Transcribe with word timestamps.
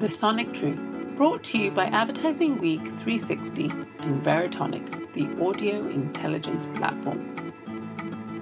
The 0.00 0.08
Sonic 0.08 0.54
Truth, 0.54 0.80
brought 1.18 1.44
to 1.44 1.58
you 1.58 1.70
by 1.70 1.84
Advertising 1.84 2.58
Week 2.58 2.80
360 2.80 3.64
and 3.98 4.24
Veritonic, 4.24 5.12
the 5.12 5.28
audio 5.44 5.86
intelligence 5.88 6.64
platform. 6.74 7.52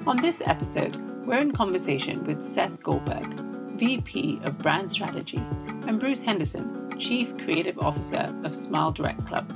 On 0.06 0.22
this 0.22 0.40
episode, 0.46 0.94
we're 1.26 1.38
in 1.38 1.50
conversation 1.50 2.22
with 2.22 2.44
Seth 2.44 2.80
Goldberg, 2.80 3.40
VP 3.76 4.38
of 4.44 4.56
Brand 4.58 4.92
Strategy, 4.92 5.42
and 5.88 5.98
Bruce 5.98 6.22
Henderson, 6.22 6.96
Chief 6.96 7.36
Creative 7.38 7.76
Officer 7.80 8.32
of 8.44 8.54
Smile 8.54 8.92
Direct 8.92 9.26
Club. 9.26 9.52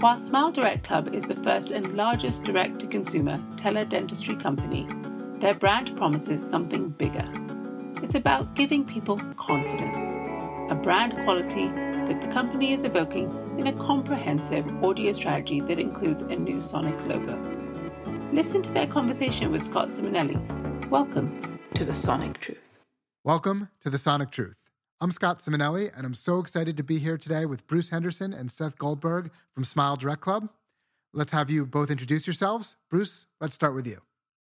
While 0.00 0.18
Smile 0.18 0.52
Direct 0.52 0.84
Club 0.84 1.14
is 1.14 1.22
the 1.22 1.36
first 1.36 1.70
and 1.70 1.96
largest 1.96 2.44
direct 2.44 2.78
to 2.80 2.86
consumer 2.86 3.38
teledentistry 3.56 4.38
company, 4.38 4.86
their 5.40 5.54
brand 5.54 5.96
promises 5.96 6.46
something 6.46 6.90
bigger. 6.90 7.24
It's 8.02 8.16
about 8.16 8.54
giving 8.54 8.84
people 8.84 9.16
confidence 9.38 10.19
a 10.70 10.74
brand 10.76 11.16
quality 11.24 11.66
that 11.66 12.20
the 12.20 12.28
company 12.28 12.72
is 12.72 12.84
evoking 12.84 13.28
in 13.58 13.66
a 13.66 13.72
comprehensive 13.72 14.64
audio 14.84 15.12
strategy 15.12 15.60
that 15.60 15.80
includes 15.80 16.22
a 16.22 16.36
new 16.36 16.60
Sonic 16.60 16.96
logo. 17.06 17.36
Listen 18.32 18.62
to 18.62 18.70
their 18.70 18.86
conversation 18.86 19.50
with 19.50 19.64
Scott 19.64 19.88
Simonelli. 19.88 20.38
Welcome 20.88 21.58
to 21.74 21.84
the 21.84 21.92
Sonic 21.92 22.38
Truth. 22.38 22.78
Welcome 23.24 23.68
to 23.80 23.90
the 23.90 23.98
Sonic 23.98 24.30
Truth. 24.30 24.70
I'm 25.00 25.10
Scott 25.10 25.38
Simonelli, 25.38 25.90
and 25.96 26.06
I'm 26.06 26.14
so 26.14 26.38
excited 26.38 26.76
to 26.76 26.84
be 26.84 27.00
here 27.00 27.18
today 27.18 27.46
with 27.46 27.66
Bruce 27.66 27.88
Henderson 27.88 28.32
and 28.32 28.48
Seth 28.48 28.78
Goldberg 28.78 29.32
from 29.52 29.64
Smile 29.64 29.96
Direct 29.96 30.20
Club. 30.20 30.50
Let's 31.12 31.32
have 31.32 31.50
you 31.50 31.66
both 31.66 31.90
introduce 31.90 32.28
yourselves. 32.28 32.76
Bruce, 32.88 33.26
let's 33.40 33.56
start 33.56 33.74
with 33.74 33.88
you. 33.88 34.02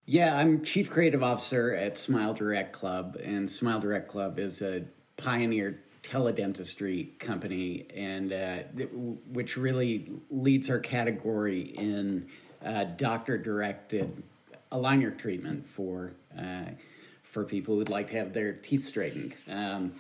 Yeah, 0.07 0.37
I'm 0.37 0.63
Chief 0.63 0.89
Creative 0.93 1.25
Officer 1.25 1.75
at 1.75 1.99
Smile 1.99 2.35
Direct 2.35 2.73
Club, 2.73 3.17
and 3.21 3.51
Smile 3.51 3.81
Direct 3.81 4.07
Club 4.07 4.39
is 4.39 4.63
a 4.63 4.85
pioneer 5.17 5.81
teledentistry 6.05 7.19
company, 7.19 7.87
and 7.95 8.33
uh, 8.33 8.59
which 9.33 9.57
really 9.57 10.11
leads 10.31 10.71
our 10.71 10.79
category 10.79 11.61
in 11.61 12.27
uh, 12.65 12.85
doctor-directed 12.85 14.23
aligner 14.71 15.17
treatment 15.17 15.67
for 15.69 16.13
uh, 16.39 16.67
for 17.23 17.45
people 17.45 17.75
who'd 17.75 17.89
like 17.89 18.09
to 18.09 18.17
have 18.17 18.33
their 18.33 18.53
teeth 18.53 18.85
straightened. 18.85 19.35
Um, 19.49 19.93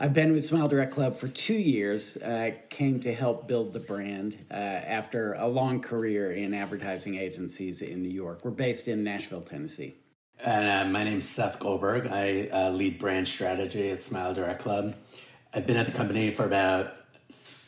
I've 0.00 0.14
been 0.14 0.32
with 0.32 0.44
Smile 0.44 0.68
Direct 0.68 0.92
Club 0.92 1.16
for 1.16 1.26
two 1.26 1.54
years. 1.54 2.16
Uh, 2.16 2.52
came 2.70 3.00
to 3.00 3.12
help 3.12 3.48
build 3.48 3.72
the 3.72 3.80
brand 3.80 4.38
uh, 4.50 4.54
after 4.54 5.34
a 5.34 5.48
long 5.48 5.80
career 5.80 6.30
in 6.30 6.54
advertising 6.54 7.16
agencies 7.16 7.82
in 7.82 8.02
New 8.02 8.08
York. 8.08 8.44
We're 8.44 8.52
based 8.52 8.86
in 8.86 9.02
Nashville, 9.02 9.42
Tennessee. 9.42 9.94
And 10.44 10.68
uh, 10.68 10.90
my 10.90 11.02
name's 11.02 11.28
Seth 11.28 11.58
Goldberg. 11.58 12.06
I 12.06 12.48
uh, 12.52 12.70
lead 12.70 12.98
brand 12.98 13.26
strategy 13.26 13.90
at 13.90 14.00
Smile 14.00 14.34
Direct 14.34 14.60
Club. 14.60 14.94
I've 15.52 15.66
been 15.66 15.76
at 15.76 15.86
the 15.86 15.92
company 15.92 16.30
for 16.30 16.44
about 16.44 16.94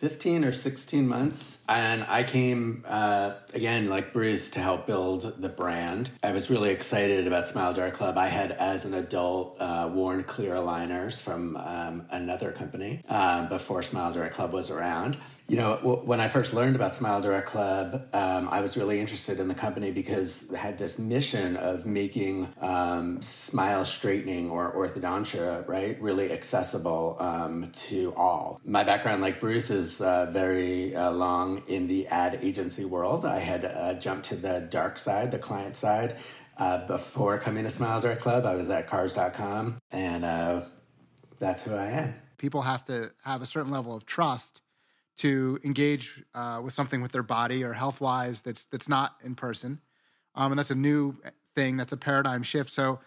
15 0.01 0.45
or 0.45 0.53
16 0.53 1.07
months. 1.07 1.59
And 1.69 2.05
I 2.05 2.23
came, 2.23 2.85
uh, 2.87 3.35
again, 3.55 3.91
like 3.91 4.13
Bruce, 4.13 4.51
to 4.51 4.61
help 4.61 4.87
build 4.87 5.43
the 5.43 5.49
brand. 5.49 6.11
I 6.23 6.33
was 6.33 6.49
really 6.49 6.71
excited 6.71 7.27
about 7.27 7.49
Smile 7.49 7.75
Direct 7.75 7.97
Club. 7.97 8.17
I 8.17 8.29
had, 8.29 8.53
as 8.53 8.85
an 8.85 8.95
adult, 8.95 9.61
uh, 9.61 9.91
worn 9.93 10.23
clear 10.23 10.55
aligners 10.55 11.21
from 11.21 11.57
um, 11.57 12.07
another 12.11 12.53
company 12.53 13.03
um, 13.09 13.49
before 13.49 13.83
Smile 13.83 14.13
Direct 14.13 14.35
Club 14.35 14.53
was 14.53 14.71
around 14.71 15.19
you 15.51 15.57
know, 15.57 16.01
when 16.05 16.21
I 16.21 16.29
first 16.29 16.55
learned 16.55 16.77
about 16.77 16.95
Smile 16.95 17.21
Direct 17.21 17.49
Club, 17.49 18.07
um, 18.13 18.49
I 18.51 18.61
was 18.61 18.77
really 18.77 19.01
interested 19.01 19.41
in 19.41 19.49
the 19.49 19.55
company 19.55 19.91
because 19.91 20.49
it 20.49 20.57
had 20.57 20.79
this 20.79 20.97
mission 20.97 21.57
of 21.57 21.87
making 21.87 22.49
um, 22.61 23.21
smile 23.21 23.85
straightening 23.85 24.49
or 24.49 24.73
orthodontia, 24.73 25.67
right, 25.67 26.01
really 26.01 26.31
accessible 26.31 27.17
um, 27.19 27.69
to 27.73 28.15
all. 28.17 28.61
My 28.65 28.85
background, 28.85 29.23
like 29.23 29.41
Bruce, 29.41 29.71
is 29.71 30.01
uh, 30.01 30.31
very 30.31 30.95
uh, 30.95 31.11
long 31.11 31.65
in 31.67 31.89
the 31.89 32.07
ad 32.07 32.39
agency 32.41 32.85
world. 32.85 33.27
I 33.27 33.41
had 33.41 33.65
uh, 33.65 33.95
jumped 33.95 34.27
to 34.27 34.37
the 34.37 34.69
dark 34.71 35.01
side, 35.01 35.33
the 35.33 35.41
client 35.41 35.75
side. 35.75 36.17
Uh, 36.59 36.87
before 36.87 37.41
coming 37.41 37.65
to 37.65 37.71
Smile 37.71 38.01
Direct 38.01 38.21
Club, 38.21 38.47
I 38.47 38.55
was 38.55 38.71
at 38.71 38.87
cars.com, 38.87 39.79
and 39.91 40.25
uh, 40.25 40.61
that's 41.41 41.63
who 41.63 41.75
I 41.75 41.87
am. 41.87 42.15
People 42.39 42.63
have 42.63 42.85
to 42.85 43.11
have 43.25 43.43
a 43.43 43.47
certain 43.47 43.73
level 43.73 43.97
of 43.97 44.07
trust 44.07 44.63
to 45.21 45.59
engage 45.65 46.25
uh, 46.35 46.61
with 46.65 46.73
something 46.73 47.03
with 47.03 47.13
their 47.13 47.23
body 47.23 47.63
or 47.63 47.75
health 47.75 48.01
wise 48.01 48.41
that's 48.41 48.65
that's 48.67 48.89
not 48.89 49.17
in 49.23 49.35
person, 49.35 49.79
um, 50.35 50.53
and 50.53 50.59
that's 50.59 50.71
a 50.71 50.75
new 50.75 51.15
thing. 51.55 51.77
That's 51.77 51.93
a 51.93 51.97
paradigm 51.97 52.43
shift. 52.43 52.71
So, 52.71 53.01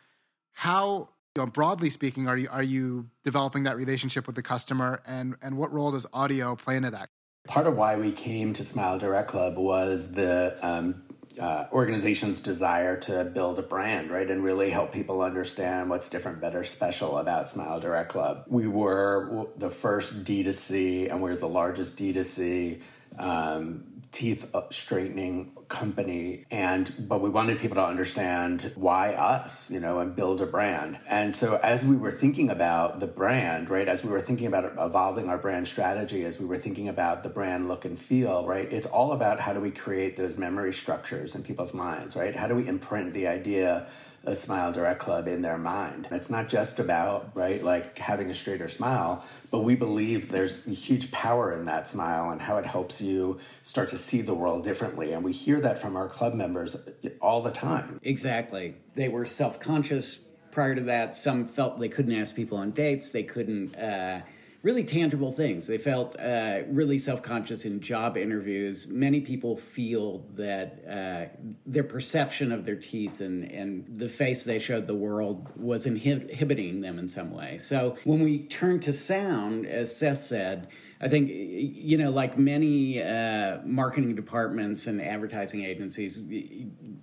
how 0.52 1.10
you 1.36 1.42
know, 1.42 1.48
broadly 1.48 1.90
speaking, 1.90 2.28
are 2.28 2.38
you 2.38 2.48
are 2.52 2.62
you 2.62 3.10
developing 3.24 3.64
that 3.64 3.78
relationship 3.78 4.28
with 4.28 4.36
the 4.36 4.44
customer, 4.44 5.02
and 5.08 5.36
and 5.42 5.58
what 5.58 5.74
role 5.74 5.92
does 5.92 6.06
audio 6.14 6.56
play 6.56 6.76
into 6.76 6.92
that? 6.92 7.10
Part 7.48 7.66
of 7.66 7.76
why 7.76 7.98
we 7.98 8.12
came 8.12 8.54
to 8.54 8.64
Smile 8.64 9.00
Direct 9.00 9.28
Club 9.28 9.58
was 9.58 10.14
the 10.14 10.58
um, 10.62 11.04
uh, 11.40 11.66
organization's 11.72 12.40
desire 12.40 12.98
to 12.98 13.26
build 13.26 13.60
a 13.60 13.64
brand, 13.64 14.12
right, 14.12 14.30
and 14.30 14.44
really 14.44 14.70
help 14.70 14.92
people 14.92 15.22
understand 15.22 15.90
what's 15.90 16.10
different, 16.10 16.42
better, 16.42 16.64
special 16.64 17.18
about 17.18 17.48
Smile 17.48 17.80
Direct 17.80 18.10
Club. 18.10 18.46
We 18.48 18.68
were 18.68 19.48
the 19.58 19.70
first 19.70 20.24
D2C, 20.24 21.10
and 21.10 21.22
we're 21.22 21.36
the 21.36 21.48
largest 21.48 21.98
D2C 21.98 22.82
um, 23.18 23.86
teeth 24.14 24.56
straightening 24.70 25.52
company 25.68 26.46
and 26.52 26.94
but 27.10 27.20
we 27.20 27.30
wanted 27.30 27.60
people 27.60 27.76
to 27.76 27.86
understand 27.86 28.72
why 28.76 29.14
us 29.14 29.72
you 29.72 29.80
know 29.80 30.00
and 30.00 30.16
build 30.16 30.40
a 30.40 30.46
brand. 30.46 31.00
And 31.08 31.36
so 31.36 31.60
as 31.64 31.84
we 31.84 31.96
were 31.96 32.12
thinking 32.12 32.50
about 32.50 33.00
the 33.00 33.08
brand 33.08 33.70
right 33.70 33.88
as 33.88 34.04
we 34.04 34.12
were 34.12 34.22
thinking 34.22 34.48
about 34.48 34.74
evolving 34.78 35.30
our 35.30 35.38
brand 35.38 35.68
strategy 35.68 36.24
as 36.26 36.40
we 36.40 36.46
were 36.46 36.60
thinking 36.60 36.88
about 36.90 37.24
the 37.24 37.30
brand 37.30 37.68
look 37.68 37.86
and 37.86 37.98
feel 37.98 38.46
right 38.46 38.72
it's 38.72 38.88
all 38.88 39.14
about 39.14 39.40
how 39.40 39.52
do 39.52 39.60
we 39.60 39.72
create 39.72 40.16
those 40.16 40.38
memory 40.38 40.72
structures 40.72 41.36
in 41.36 41.44
people's 41.44 41.74
minds 41.74 42.16
right? 42.16 42.36
How 42.36 42.48
do 42.48 42.56
we 42.56 42.68
imprint 42.68 43.14
the 43.14 43.28
idea 43.28 43.88
a 44.26 44.36
Smile 44.36 44.72
Direct 44.72 45.00
Club 45.00 45.28
in 45.28 45.42
their 45.42 45.58
mind. 45.58 46.08
It's 46.12 46.30
not 46.30 46.48
just 46.48 46.80
about, 46.80 47.32
right, 47.34 47.62
like 47.62 47.98
having 47.98 48.30
a 48.30 48.34
straighter 48.34 48.70
smile, 48.70 49.26
but 49.52 49.60
we 49.60 49.76
believe 49.76 50.32
there's 50.32 50.64
huge 50.64 51.12
power 51.12 51.52
in 51.54 51.66
that 51.66 51.88
smile 51.88 52.32
and 52.32 52.42
how 52.42 52.58
it 52.58 52.66
helps 52.66 53.02
you 53.02 53.40
start 53.64 53.90
to 53.90 53.98
see 53.98 54.22
the 54.22 54.34
world 54.34 54.64
differently. 54.64 55.12
And 55.12 55.24
we 55.24 55.34
hear 55.34 55.60
that 55.60 55.78
from 55.78 55.98
our 55.98 56.08
club 56.08 56.34
members 56.34 56.78
all 57.20 57.42
the 57.42 57.52
time. 57.52 58.00
Exactly. 58.04 58.76
They 58.96 59.10
were 59.10 59.26
self 59.26 59.60
conscious 59.60 60.20
prior 60.52 60.76
to 60.76 60.82
that. 60.82 61.16
Some 61.16 61.46
felt 61.46 61.80
they 61.80 61.90
couldn't 61.90 62.16
ask 62.16 62.34
people 62.34 62.58
on 62.58 62.72
dates, 62.72 63.10
they 63.10 63.24
couldn't. 63.24 63.76
Uh, 63.76 64.22
really 64.64 64.86
tangible 64.86 65.32
things. 65.32 65.68
They 65.68 65.78
felt 65.78 66.20
uh, 66.20 66.62
really 66.70 66.98
self 66.98 67.22
conscious 67.22 67.66
in 67.66 67.82
job 67.82 68.18
interviews. 68.18 68.88
Many 68.88 69.22
people 69.22 69.56
feel 69.56 70.26
that 70.36 70.84
uh, 70.90 71.46
their 71.66 71.84
perception 71.84 72.52
of 72.52 72.66
their 72.66 72.78
teeth 72.78 73.22
and, 73.22 73.44
and 73.44 73.86
the 73.88 74.10
face 74.10 74.44
they 74.44 74.58
showed 74.58 74.88
the 74.88 74.96
world 74.96 75.52
was 75.56 75.86
inhibiting 75.86 76.82
them 76.82 76.98
in 76.98 77.08
some 77.08 77.32
way. 77.32 77.60
So 77.60 77.98
when 78.06 78.24
we 78.24 78.48
turn 78.48 78.80
to 78.82 78.94
sound, 78.94 79.68
as 79.68 79.96
Seth 79.96 80.24
said, 80.24 80.70
I 81.02 81.10
think 81.10 81.30
you 81.30 81.98
know, 81.98 82.12
like 82.12 82.38
many 82.38 83.04
uh, 83.04 83.58
marketing 83.66 84.16
departments 84.16 84.88
and 84.88 85.02
advertising 85.02 85.66
agencies, 85.66 86.24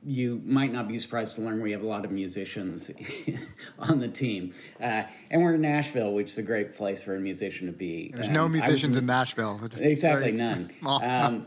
you 0.04 0.40
might 0.44 0.72
not 0.72 0.88
be 0.88 0.98
surprised 0.98 1.34
to 1.36 1.42
learn 1.42 1.60
we 1.60 1.72
have 1.72 1.82
a 1.82 1.86
lot 1.86 2.04
of 2.04 2.10
musicians 2.10 2.90
on 3.78 4.00
the 4.00 4.08
team, 4.08 4.54
uh, 4.80 5.02
and 5.30 5.42
we're 5.42 5.54
in 5.54 5.60
Nashville, 5.60 6.14
which 6.14 6.30
is 6.30 6.38
a 6.38 6.42
great 6.42 6.74
place 6.74 7.02
for 7.02 7.16
a 7.16 7.20
musician 7.20 7.66
to 7.66 7.72
be. 7.72 8.10
There's 8.14 8.28
um, 8.28 8.34
no 8.34 8.48
musicians 8.48 8.94
was, 8.94 8.98
in 8.98 9.06
Nashville. 9.06 9.60
exactly, 9.80 10.32
none. 10.32 10.70
Um, 11.10 11.46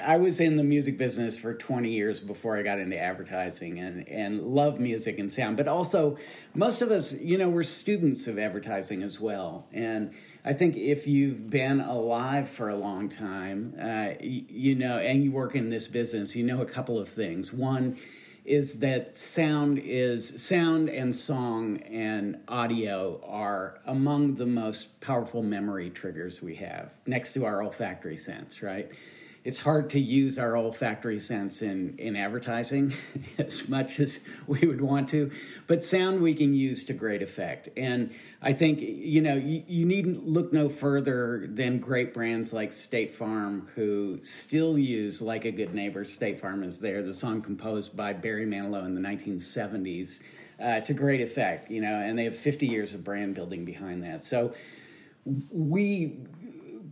I 0.00 0.16
was 0.16 0.40
in 0.40 0.56
the 0.56 0.64
music 0.64 0.96
business 0.96 1.36
for 1.36 1.54
20 1.54 1.90
years 1.90 2.20
before 2.20 2.56
I 2.56 2.62
got 2.62 2.78
into 2.78 2.98
advertising, 2.98 3.78
and 3.78 4.06
and 4.08 4.42
love 4.42 4.78
music 4.78 5.18
and 5.18 5.30
sound, 5.30 5.56
but 5.56 5.68
also 5.68 6.18
most 6.54 6.82
of 6.82 6.90
us, 6.90 7.12
you 7.12 7.38
know, 7.38 7.48
we're 7.48 7.62
students 7.62 8.26
of 8.26 8.38
advertising 8.38 9.02
as 9.02 9.20
well, 9.20 9.66
and 9.72 10.12
I 10.44 10.52
think 10.54 10.76
if 10.76 11.06
you've 11.06 11.50
been 11.50 11.80
alive 11.80 12.48
for 12.48 12.68
a 12.68 12.76
long 12.76 13.08
time, 13.08 13.74
uh, 13.80 14.14
you, 14.20 14.44
you 14.48 14.74
know, 14.74 14.98
and 14.98 15.22
you 15.22 15.32
work 15.32 15.54
in 15.54 15.68
this 15.68 15.86
business, 15.86 16.34
you 16.34 16.42
know 16.42 16.62
a 16.62 16.66
couple 16.66 16.98
of 16.98 17.08
things. 17.08 17.52
One 17.52 17.98
is 18.46 18.78
that 18.78 19.16
sound 19.16 19.78
is 19.78 20.32
sound 20.42 20.88
and 20.88 21.14
song 21.14 21.76
and 21.82 22.38
audio 22.48 23.20
are 23.26 23.78
among 23.86 24.36
the 24.36 24.46
most 24.46 24.98
powerful 25.00 25.42
memory 25.42 25.90
triggers 25.90 26.40
we 26.40 26.54
have, 26.56 26.90
next 27.06 27.34
to 27.34 27.44
our 27.44 27.62
olfactory 27.62 28.16
sense, 28.16 28.62
right? 28.62 28.90
It's 29.42 29.60
hard 29.60 29.88
to 29.90 30.00
use 30.00 30.38
our 30.38 30.54
olfactory 30.54 31.18
sense 31.18 31.62
in, 31.62 31.96
in 31.98 32.14
advertising 32.14 32.92
as 33.38 33.68
much 33.68 33.98
as 33.98 34.20
we 34.46 34.66
would 34.66 34.82
want 34.82 35.08
to, 35.10 35.30
but 35.66 35.82
sound 35.82 36.20
we 36.20 36.34
can 36.34 36.52
use 36.52 36.84
to 36.84 36.92
great 36.92 37.22
effect. 37.22 37.68
And 37.76 38.12
I 38.42 38.52
think, 38.52 38.80
you 38.80 39.22
know, 39.22 39.34
you, 39.34 39.62
you 39.66 39.86
needn't 39.86 40.26
look 40.26 40.52
no 40.52 40.68
further 40.68 41.46
than 41.48 41.78
great 41.78 42.12
brands 42.12 42.52
like 42.52 42.70
State 42.70 43.14
Farm, 43.14 43.68
who 43.74 44.18
still 44.22 44.78
use 44.78 45.22
Like 45.22 45.46
a 45.46 45.52
Good 45.52 45.74
Neighbor. 45.74 46.04
State 46.04 46.38
Farm 46.38 46.62
is 46.62 46.78
there, 46.78 47.02
the 47.02 47.14
song 47.14 47.40
composed 47.40 47.96
by 47.96 48.12
Barry 48.12 48.46
Manilow 48.46 48.84
in 48.84 48.94
the 48.94 49.00
1970s, 49.00 50.20
uh, 50.62 50.80
to 50.80 50.92
great 50.92 51.22
effect, 51.22 51.70
you 51.70 51.80
know, 51.80 51.94
and 51.94 52.18
they 52.18 52.24
have 52.24 52.36
50 52.36 52.66
years 52.66 52.92
of 52.92 53.02
brand 53.02 53.34
building 53.34 53.64
behind 53.64 54.02
that. 54.04 54.22
So, 54.22 54.52
we 55.50 56.18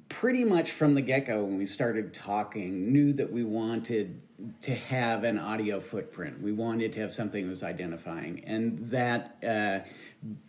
pretty 0.08 0.44
much 0.44 0.70
from 0.70 0.94
the 0.94 1.00
get 1.00 1.26
go, 1.26 1.44
when 1.44 1.58
we 1.58 1.66
started 1.66 2.14
talking, 2.14 2.92
knew 2.92 3.12
that 3.12 3.32
we 3.32 3.44
wanted 3.44 4.20
to 4.62 4.74
have 4.74 5.24
an 5.24 5.38
audio 5.38 5.80
footprint. 5.80 6.40
We 6.40 6.52
wanted 6.52 6.92
to 6.94 7.00
have 7.00 7.12
something 7.12 7.44
that 7.44 7.50
was 7.50 7.62
identifying. 7.62 8.44
And 8.44 8.78
that 8.90 9.36
uh, 9.44 9.86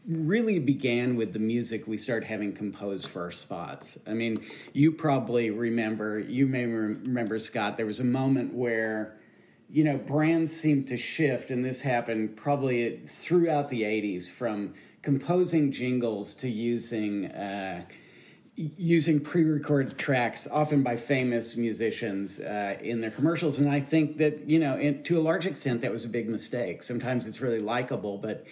really 0.07 0.59
began 0.59 1.15
with 1.15 1.33
the 1.33 1.39
music 1.39 1.87
we 1.87 1.97
started 1.97 2.27
having 2.27 2.53
composed 2.53 3.07
for 3.07 3.23
our 3.23 3.31
spots. 3.31 3.97
I 4.05 4.13
mean, 4.13 4.45
you 4.73 4.91
probably 4.91 5.49
remember, 5.49 6.19
you 6.19 6.45
may 6.45 6.65
remember, 6.65 7.39
Scott, 7.39 7.77
there 7.77 7.85
was 7.85 7.99
a 7.99 8.05
moment 8.05 8.53
where 8.53 9.19
you 9.71 9.83
know, 9.83 9.97
brands 9.97 10.55
seemed 10.55 10.87
to 10.87 10.97
shift, 10.97 11.51
and 11.51 11.63
this 11.63 11.81
happened 11.81 12.35
probably 12.35 12.97
throughout 13.05 13.69
the 13.69 13.83
80s 13.83 14.27
from 14.27 14.73
composing 15.03 15.71
jingles 15.71 16.33
to 16.35 16.49
using 16.49 17.27
uh, 17.27 17.85
using 18.77 19.21
pre-recorded 19.21 19.97
tracks, 19.97 20.47
often 20.51 20.83
by 20.83 20.97
famous 20.97 21.55
musicians, 21.55 22.39
uh, 22.39 22.77
in 22.81 22.99
their 22.99 23.11
commercials. 23.11 23.57
And 23.57 23.69
I 23.69 23.79
think 23.79 24.17
that 24.17 24.49
you 24.49 24.59
know, 24.59 24.77
in, 24.77 25.03
to 25.03 25.17
a 25.17 25.23
large 25.23 25.45
extent, 25.45 25.81
that 25.81 25.91
was 25.91 26.03
a 26.03 26.09
big 26.09 26.27
mistake. 26.27 26.83
Sometimes 26.83 27.25
it's 27.25 27.39
really 27.39 27.59
likable, 27.59 28.17
but 28.17 28.45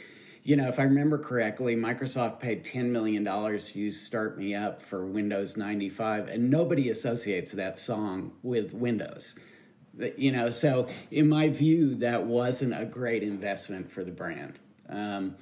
you 0.44 0.56
know, 0.56 0.70
if 0.70 0.80
I 0.80 0.84
remember 0.84 1.18
correctly, 1.18 1.76
Microsoft 1.76 2.40
paid 2.40 2.64
ten 2.64 2.94
million 2.94 3.26
dollars 3.26 3.72
to 3.72 3.80
use 3.80 4.00
"Start 4.00 4.38
Me 4.38 4.56
Up" 4.56 4.82
for 4.82 5.06
Windows 5.06 5.58
ninety 5.58 5.90
five, 5.90 6.30
and 6.30 6.50
nobody 6.50 6.90
associates 6.90 7.52
that 7.52 7.78
song 7.78 8.32
with 8.44 8.74
Windows. 8.74 9.36
You 10.16 10.32
know, 10.32 10.50
so 10.50 10.88
in 11.12 11.28
my 11.28 11.50
view, 11.50 11.96
that 11.96 12.24
wasn't 12.26 12.80
a 12.80 12.86
great 12.86 13.24
investment 13.24 13.92
for 13.92 14.06
the 14.06 14.12
brand. 14.12 14.58
Um, 14.88 15.36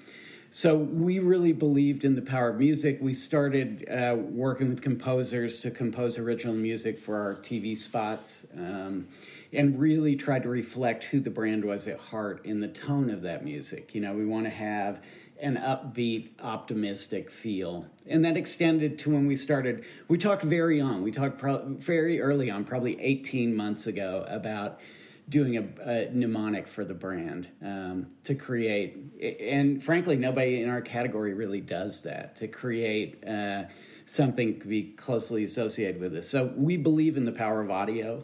so 0.56 0.78
we 0.78 1.20
really 1.20 1.52
believed 1.52 2.06
in 2.06 2.16
the 2.16 2.22
power 2.22 2.48
of 2.48 2.60
music. 2.60 3.00
We 3.02 3.14
started 3.14 3.86
uh, 3.90 4.16
working 4.16 4.70
with 4.70 4.82
composers 4.82 5.60
to 5.60 5.70
compose 5.70 6.18
original 6.18 6.54
music 6.54 6.98
for 6.98 7.18
our 7.18 7.34
TV 7.34 7.76
spots, 7.76 8.46
um, 8.56 9.10
and 9.52 9.78
really 9.78 10.16
tried 10.16 10.44
to 10.44 10.50
reflect 10.50 11.04
who 11.04 11.20
the 11.20 11.30
brand 11.30 11.66
was 11.66 11.90
at 11.90 12.00
heart 12.00 12.46
in 12.46 12.62
the 12.62 12.70
tone 12.70 13.10
of 13.10 13.22
that 13.24 13.44
music. 13.44 13.94
You 13.94 14.00
know, 14.00 14.14
we 14.14 14.26
want 14.26 14.46
to 14.46 14.50
have 14.50 15.04
an 15.42 15.58
upbeat, 15.58 16.30
optimistic 16.42 17.30
feel. 17.30 17.88
And 18.08 18.24
that 18.24 18.38
extended 18.38 18.98
to 19.00 19.10
when 19.10 19.28
we 19.28 19.36
started. 19.36 19.84
We 20.08 20.18
talked 20.18 20.44
very 20.44 20.80
on. 20.80 21.04
We 21.04 21.12
talked 21.12 21.38
pro- 21.38 21.66
very 21.66 22.22
early 22.22 22.50
on, 22.50 22.64
probably 22.64 22.98
18 23.02 23.54
months 23.54 23.88
ago, 23.88 24.26
about 24.30 24.80
doing 25.28 25.58
a, 25.58 25.90
a 25.90 26.10
mnemonic 26.12 26.68
for 26.68 26.84
the 26.84 26.94
brand 26.94 27.50
um, 27.62 28.08
to 28.24 28.36
create. 28.36 28.98
And 29.40 29.84
frankly, 29.84 30.18
nobody 30.18 30.62
in 30.62 30.70
our 30.70 30.82
category 30.82 31.34
really 31.34 31.62
does 31.62 32.02
that 32.02 32.36
to 32.38 32.48
create 32.48 33.28
uh, 33.28 33.64
something 34.06 34.60
could 34.60 34.70
be 34.70 34.84
closely 34.92 35.44
associated 35.44 36.00
with 36.00 36.14
this. 36.14 36.30
So 36.30 36.54
we 36.56 36.78
believe 36.78 37.18
in 37.18 37.26
the 37.26 37.32
power 37.32 37.62
of 37.62 37.72
audio. 37.72 38.24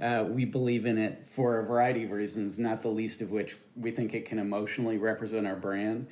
Uh, 0.00 0.24
we 0.28 0.44
believe 0.44 0.84
in 0.84 0.98
it 0.98 1.26
for 1.34 1.60
a 1.60 1.64
variety 1.64 2.04
of 2.04 2.10
reasons, 2.10 2.58
not 2.58 2.82
the 2.82 2.88
least 2.88 3.20
of 3.20 3.30
which 3.30 3.56
we 3.76 3.90
think 3.90 4.14
it 4.14 4.26
can 4.26 4.38
emotionally 4.38 4.98
represent 4.98 5.46
our 5.46 5.56
brand 5.56 6.06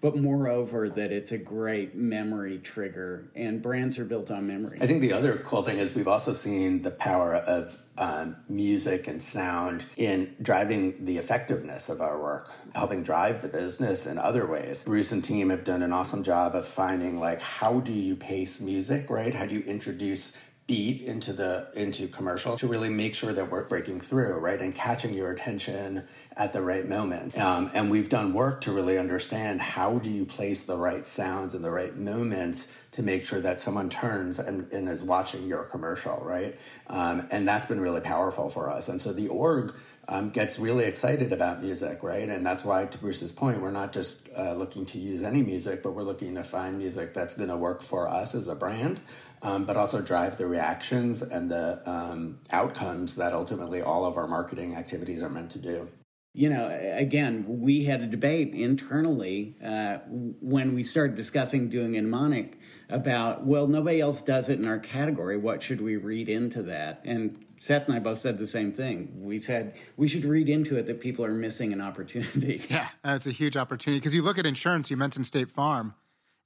but 0.00 0.16
moreover 0.16 0.88
that 0.88 1.10
it's 1.12 1.32
a 1.32 1.38
great 1.38 1.94
memory 1.94 2.58
trigger 2.58 3.30
and 3.34 3.62
brands 3.62 3.98
are 3.98 4.04
built 4.04 4.30
on 4.30 4.46
memory. 4.46 4.78
I 4.80 4.86
think 4.86 5.00
the 5.00 5.12
other 5.12 5.38
cool 5.38 5.62
thing 5.62 5.78
is 5.78 5.94
we've 5.94 6.08
also 6.08 6.32
seen 6.32 6.82
the 6.82 6.90
power 6.90 7.34
of 7.34 7.80
um, 7.98 8.36
music 8.48 9.08
and 9.08 9.22
sound 9.22 9.86
in 9.96 10.36
driving 10.42 11.04
the 11.06 11.16
effectiveness 11.16 11.88
of 11.88 12.00
our 12.00 12.20
work 12.20 12.52
helping 12.74 13.02
drive 13.02 13.40
the 13.40 13.48
business 13.48 14.06
in 14.06 14.18
other 14.18 14.46
ways. 14.46 14.82
Bruce 14.82 15.12
and 15.12 15.24
team 15.24 15.48
have 15.48 15.64
done 15.64 15.82
an 15.82 15.92
awesome 15.92 16.22
job 16.22 16.54
of 16.54 16.66
finding 16.68 17.18
like 17.18 17.40
how 17.40 17.80
do 17.80 17.92
you 17.92 18.14
pace 18.14 18.60
music 18.60 19.08
right? 19.08 19.34
How 19.34 19.46
do 19.46 19.54
you 19.54 19.62
introduce 19.62 20.32
beat 20.66 21.02
into 21.02 21.32
the 21.32 21.68
into 21.74 22.08
commercial 22.08 22.56
to 22.56 22.66
really 22.66 22.88
make 22.88 23.14
sure 23.14 23.32
that 23.32 23.48
we're 23.48 23.62
breaking 23.64 24.00
through 24.00 24.36
right 24.38 24.60
and 24.60 24.74
catching 24.74 25.14
your 25.14 25.30
attention 25.30 26.02
at 26.36 26.52
the 26.52 26.60
right 26.60 26.88
moment. 26.88 27.38
Um, 27.38 27.70
and 27.72 27.88
we've 27.88 28.08
done 28.08 28.32
work 28.32 28.62
to 28.62 28.72
really 28.72 28.98
understand 28.98 29.60
how 29.60 29.98
do 29.98 30.10
you 30.10 30.24
place 30.24 30.62
the 30.62 30.76
right 30.76 31.04
sounds 31.04 31.54
and 31.54 31.64
the 31.64 31.70
right 31.70 31.96
moments 31.96 32.66
to 32.92 33.02
make 33.02 33.24
sure 33.24 33.40
that 33.40 33.60
someone 33.60 33.88
turns 33.88 34.40
and, 34.40 34.70
and 34.72 34.88
is 34.88 35.04
watching 35.04 35.46
your 35.46 35.64
commercial 35.64 36.16
right? 36.22 36.58
Um, 36.88 37.28
and 37.30 37.46
that's 37.46 37.66
been 37.66 37.80
really 37.80 38.00
powerful 38.00 38.50
for 38.50 38.68
us. 38.68 38.88
And 38.88 39.00
so 39.00 39.12
the 39.12 39.28
org 39.28 39.72
um, 40.08 40.30
gets 40.30 40.58
really 40.58 40.84
excited 40.84 41.32
about 41.32 41.62
music, 41.62 42.02
right? 42.02 42.28
And 42.28 42.46
that's 42.46 42.64
why, 42.64 42.84
to 42.84 42.98
Bruce's 42.98 43.32
point, 43.32 43.60
we're 43.60 43.72
not 43.72 43.92
just 43.92 44.28
uh, 44.36 44.54
looking 44.54 44.86
to 44.86 44.98
use 44.98 45.22
any 45.22 45.42
music, 45.42 45.82
but 45.82 45.92
we're 45.92 46.04
looking 46.04 46.34
to 46.36 46.44
find 46.44 46.76
music 46.76 47.12
that's 47.12 47.34
going 47.34 47.48
to 47.48 47.56
work 47.56 47.82
for 47.82 48.08
us 48.08 48.34
as 48.34 48.46
a 48.46 48.54
brand, 48.54 49.00
um, 49.46 49.64
but 49.64 49.76
also 49.76 50.02
drive 50.02 50.36
the 50.36 50.46
reactions 50.46 51.22
and 51.22 51.48
the 51.48 51.80
um, 51.88 52.40
outcomes 52.50 53.14
that 53.14 53.32
ultimately 53.32 53.80
all 53.80 54.04
of 54.04 54.16
our 54.16 54.26
marketing 54.26 54.74
activities 54.74 55.22
are 55.22 55.28
meant 55.30 55.52
to 55.52 55.58
do. 55.60 55.88
You 56.34 56.50
know, 56.50 56.68
again, 56.96 57.44
we 57.46 57.84
had 57.84 58.02
a 58.02 58.06
debate 58.08 58.52
internally 58.52 59.56
uh, 59.64 59.98
when 60.08 60.74
we 60.74 60.82
started 60.82 61.16
discussing 61.16 61.70
doing 61.70 61.96
a 61.96 62.02
mnemonic 62.02 62.58
about, 62.90 63.46
well, 63.46 63.68
nobody 63.68 64.00
else 64.00 64.20
does 64.20 64.48
it 64.48 64.58
in 64.58 64.66
our 64.66 64.80
category. 64.80 65.38
What 65.38 65.62
should 65.62 65.80
we 65.80 65.96
read 65.96 66.28
into 66.28 66.62
that? 66.64 67.00
And 67.04 67.42
Seth 67.60 67.86
and 67.86 67.96
I 67.96 68.00
both 68.00 68.18
said 68.18 68.38
the 68.38 68.46
same 68.46 68.72
thing. 68.72 69.12
We 69.14 69.38
said 69.38 69.76
we 69.96 70.08
should 70.08 70.24
read 70.24 70.48
into 70.48 70.76
it 70.76 70.86
that 70.86 71.00
people 71.00 71.24
are 71.24 71.32
missing 71.32 71.72
an 71.72 71.80
opportunity. 71.80 72.66
Yeah, 72.68 72.88
it's 73.04 73.26
a 73.26 73.30
huge 73.30 73.56
opportunity 73.56 74.00
because 74.00 74.14
you 74.14 74.22
look 74.22 74.38
at 74.38 74.44
insurance. 74.44 74.90
You 74.90 74.96
mentioned 74.96 75.24
State 75.24 75.50
Farm. 75.50 75.94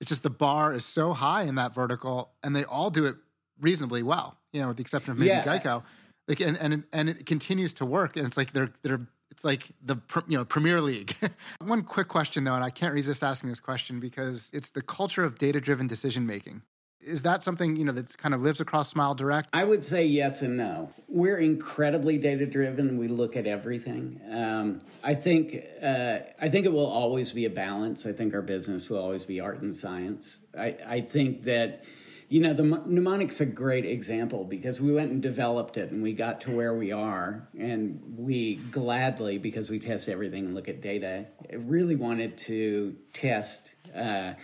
It's 0.00 0.08
just 0.08 0.22
the 0.22 0.30
bar 0.30 0.72
is 0.72 0.84
so 0.84 1.12
high 1.12 1.42
in 1.42 1.56
that 1.56 1.74
vertical, 1.74 2.30
and 2.42 2.56
they 2.56 2.64
all 2.64 2.90
do 2.90 3.06
it 3.06 3.16
reasonably 3.60 4.02
well. 4.02 4.38
You 4.52 4.62
know, 4.62 4.68
with 4.68 4.78
the 4.78 4.82
exception 4.82 5.12
of 5.12 5.18
maybe 5.18 5.28
yeah. 5.28 5.44
Geico. 5.44 5.82
Like, 6.26 6.40
and 6.40 6.56
and 6.58 6.84
and 6.92 7.08
it 7.08 7.26
continues 7.26 7.72
to 7.74 7.86
work, 7.86 8.16
and 8.16 8.26
it's 8.26 8.36
like 8.36 8.52
they're 8.52 8.72
they're 8.82 9.06
it's 9.30 9.44
like 9.44 9.68
the 9.82 9.96
you 10.28 10.38
know 10.38 10.44
Premier 10.44 10.80
League. 10.80 11.14
One 11.60 11.82
quick 11.82 12.08
question 12.08 12.44
though, 12.44 12.54
and 12.54 12.64
I 12.64 12.70
can't 12.70 12.94
resist 12.94 13.22
asking 13.22 13.50
this 13.50 13.60
question 13.60 14.00
because 14.00 14.50
it's 14.52 14.70
the 14.70 14.82
culture 14.82 15.24
of 15.24 15.38
data 15.38 15.60
driven 15.60 15.86
decision 15.86 16.26
making. 16.26 16.62
Is 17.02 17.22
that 17.22 17.42
something 17.42 17.76
you 17.76 17.84
know 17.84 17.92
that 17.92 18.16
kind 18.18 18.34
of 18.34 18.42
lives 18.42 18.60
across 18.60 18.90
Smile 18.90 19.14
Direct? 19.14 19.48
I 19.52 19.64
would 19.64 19.84
say 19.84 20.04
yes 20.04 20.42
and 20.42 20.58
no. 20.58 20.90
We're 21.08 21.38
incredibly 21.38 22.18
data 22.18 22.44
driven. 22.44 22.98
We 22.98 23.08
look 23.08 23.36
at 23.36 23.46
everything. 23.46 24.20
Um, 24.30 24.82
I 25.02 25.14
think 25.14 25.64
uh, 25.82 26.18
I 26.40 26.48
think 26.50 26.66
it 26.66 26.72
will 26.72 26.86
always 26.86 27.32
be 27.32 27.46
a 27.46 27.50
balance. 27.50 28.04
I 28.04 28.12
think 28.12 28.34
our 28.34 28.42
business 28.42 28.90
will 28.90 28.98
always 28.98 29.24
be 29.24 29.40
art 29.40 29.62
and 29.62 29.74
science. 29.74 30.38
I, 30.56 30.76
I 30.86 31.00
think 31.00 31.44
that 31.44 31.84
you 32.28 32.42
know 32.42 32.52
the 32.52 32.64
mnemonic's 32.64 33.40
a 33.40 33.46
great 33.46 33.86
example 33.86 34.44
because 34.44 34.78
we 34.78 34.92
went 34.92 35.10
and 35.10 35.22
developed 35.22 35.78
it 35.78 35.90
and 35.90 36.02
we 36.02 36.12
got 36.12 36.42
to 36.42 36.50
where 36.50 36.74
we 36.74 36.92
are 36.92 37.48
and 37.58 38.14
we 38.18 38.56
gladly 38.56 39.38
because 39.38 39.70
we 39.70 39.78
test 39.78 40.06
everything 40.06 40.44
and 40.44 40.54
look 40.54 40.68
at 40.68 40.82
data 40.82 41.26
really 41.54 41.96
wanted 41.96 42.36
to 42.36 42.94
test. 43.14 43.72
Uh, 43.96 44.34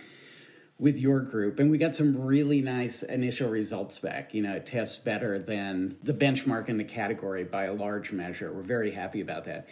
with 0.79 0.97
your 0.97 1.21
group 1.21 1.59
and 1.59 1.71
we 1.71 1.77
got 1.77 1.95
some 1.95 2.15
really 2.15 2.61
nice 2.61 3.01
initial 3.01 3.49
results 3.49 3.99
back. 3.99 4.33
You 4.33 4.43
know 4.43 4.53
it 4.53 4.65
tests 4.65 4.97
better 4.97 5.39
than 5.39 5.97
the 6.03 6.13
benchmark 6.13 6.69
in 6.69 6.77
the 6.77 6.83
category 6.83 7.43
by 7.43 7.65
a 7.65 7.73
large 7.73 8.11
measure. 8.11 8.51
We're 8.51 8.61
very 8.61 8.91
happy 8.91 9.21
about 9.21 9.45
that. 9.45 9.67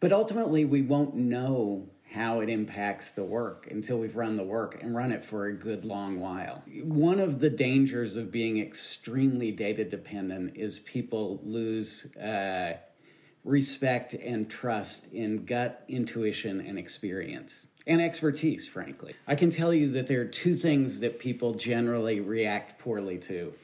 But 0.00 0.12
ultimately 0.12 0.64
we 0.64 0.82
won't 0.82 1.14
know 1.14 1.88
how 2.12 2.40
it 2.40 2.48
impacts 2.48 3.12
the 3.12 3.22
work 3.22 3.68
until 3.70 3.98
we've 3.98 4.16
run 4.16 4.36
the 4.36 4.44
work 4.44 4.82
and 4.82 4.96
run 4.96 5.12
it 5.12 5.22
for 5.22 5.46
a 5.46 5.52
good 5.52 5.84
long 5.84 6.18
while. 6.18 6.62
One 6.82 7.20
of 7.20 7.38
the 7.38 7.50
dangers 7.50 8.16
of 8.16 8.30
being 8.30 8.58
extremely 8.58 9.52
data 9.52 9.84
dependent 9.84 10.56
is 10.56 10.78
people 10.78 11.40
lose 11.44 12.06
uh, 12.16 12.78
respect 13.44 14.14
and 14.14 14.48
trust 14.48 15.06
in 15.12 15.44
gut 15.44 15.84
intuition 15.88 16.60
and 16.60 16.78
experience 16.78 17.66
and 17.88 18.02
expertise, 18.02 18.68
frankly. 18.68 19.14
I 19.26 19.34
can 19.34 19.50
tell 19.50 19.72
you 19.72 19.90
that 19.92 20.06
there 20.06 20.20
are 20.20 20.26
two 20.26 20.54
things 20.54 21.00
that 21.00 21.18
people 21.18 21.54
generally 21.54 22.20
react 22.20 22.78
poorly 22.78 23.16
to. 23.18 23.54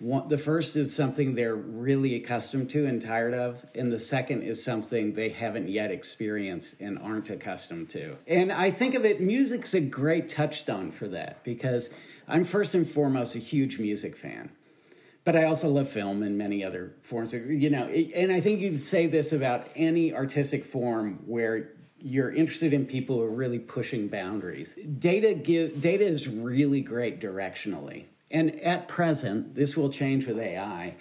One, 0.00 0.28
the 0.28 0.38
first 0.38 0.76
is 0.76 0.94
something 0.94 1.34
they're 1.34 1.56
really 1.56 2.14
accustomed 2.16 2.70
to 2.70 2.86
and 2.86 3.00
tired 3.00 3.34
of, 3.34 3.64
and 3.74 3.92
the 3.92 3.98
second 3.98 4.42
is 4.42 4.62
something 4.62 5.14
they 5.14 5.30
haven't 5.30 5.68
yet 5.68 5.90
experienced 5.90 6.74
and 6.80 6.98
aren't 6.98 7.30
accustomed 7.30 7.88
to. 7.90 8.16
And 8.26 8.52
I 8.52 8.70
think 8.70 8.94
of 8.94 9.04
it, 9.04 9.20
music's 9.20 9.74
a 9.74 9.80
great 9.80 10.28
touchstone 10.28 10.90
for 10.90 11.08
that 11.08 11.42
because 11.42 11.90
I'm 12.28 12.44
first 12.44 12.74
and 12.74 12.88
foremost 12.88 13.34
a 13.34 13.40
huge 13.40 13.78
music 13.78 14.16
fan. 14.16 14.50
But 15.24 15.36
I 15.36 15.44
also 15.44 15.68
love 15.68 15.88
film 15.88 16.22
and 16.22 16.38
many 16.38 16.64
other 16.64 16.94
forms. 17.02 17.34
Of, 17.34 17.50
you 17.50 17.68
know, 17.68 17.84
and 17.84 18.32
I 18.32 18.40
think 18.40 18.60
you'd 18.60 18.76
say 18.76 19.06
this 19.06 19.32
about 19.32 19.68
any 19.76 20.14
artistic 20.14 20.64
form 20.64 21.22
where 21.26 21.70
you're 22.00 22.32
interested 22.32 22.72
in 22.72 22.86
people 22.86 23.16
who 23.16 23.22
are 23.22 23.30
really 23.30 23.58
pushing 23.58 24.08
boundaries. 24.08 24.70
Data 24.98 25.34
give 25.34 25.80
data 25.80 26.04
is 26.04 26.28
really 26.28 26.80
great 26.80 27.20
directionally. 27.20 28.04
And 28.30 28.60
at 28.60 28.88
present, 28.88 29.54
this 29.54 29.76
will 29.76 29.90
change 29.90 30.26
with 30.26 30.38
AI, 30.38 30.96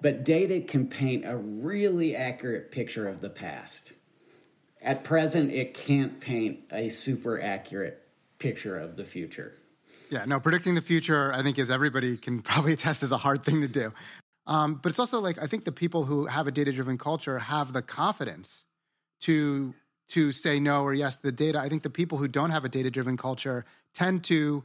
but 0.00 0.24
data 0.24 0.60
can 0.60 0.88
paint 0.88 1.24
a 1.24 1.36
really 1.36 2.16
accurate 2.16 2.72
picture 2.72 3.08
of 3.08 3.20
the 3.20 3.30
past. 3.30 3.92
At 4.80 5.04
present, 5.04 5.52
it 5.52 5.74
can't 5.74 6.20
paint 6.20 6.60
a 6.72 6.88
super 6.88 7.40
accurate 7.40 8.02
picture 8.38 8.76
of 8.76 8.96
the 8.96 9.04
future. 9.04 9.54
Yeah, 10.10 10.24
no, 10.26 10.40
predicting 10.40 10.74
the 10.74 10.82
future, 10.82 11.32
I 11.32 11.42
think, 11.42 11.58
as 11.58 11.70
everybody 11.70 12.16
can 12.16 12.42
probably 12.42 12.72
attest, 12.72 13.02
is 13.02 13.12
a 13.12 13.16
hard 13.16 13.44
thing 13.44 13.60
to 13.60 13.68
do. 13.68 13.92
Um, 14.48 14.80
but 14.82 14.90
it's 14.90 14.98
also 14.98 15.20
like 15.20 15.40
I 15.40 15.46
think 15.46 15.64
the 15.64 15.72
people 15.72 16.04
who 16.04 16.26
have 16.26 16.48
a 16.48 16.50
data-driven 16.50 16.98
culture 16.98 17.38
have 17.38 17.72
the 17.72 17.80
confidence 17.80 18.64
to 19.20 19.72
to 20.12 20.30
say 20.30 20.60
no 20.60 20.82
or 20.82 20.92
yes 20.92 21.16
to 21.16 21.22
the 21.22 21.32
data. 21.32 21.58
I 21.58 21.70
think 21.70 21.82
the 21.82 21.90
people 21.90 22.18
who 22.18 22.28
don't 22.28 22.50
have 22.50 22.66
a 22.66 22.68
data-driven 22.68 23.16
culture 23.16 23.64
tend 23.94 24.24
to 24.24 24.62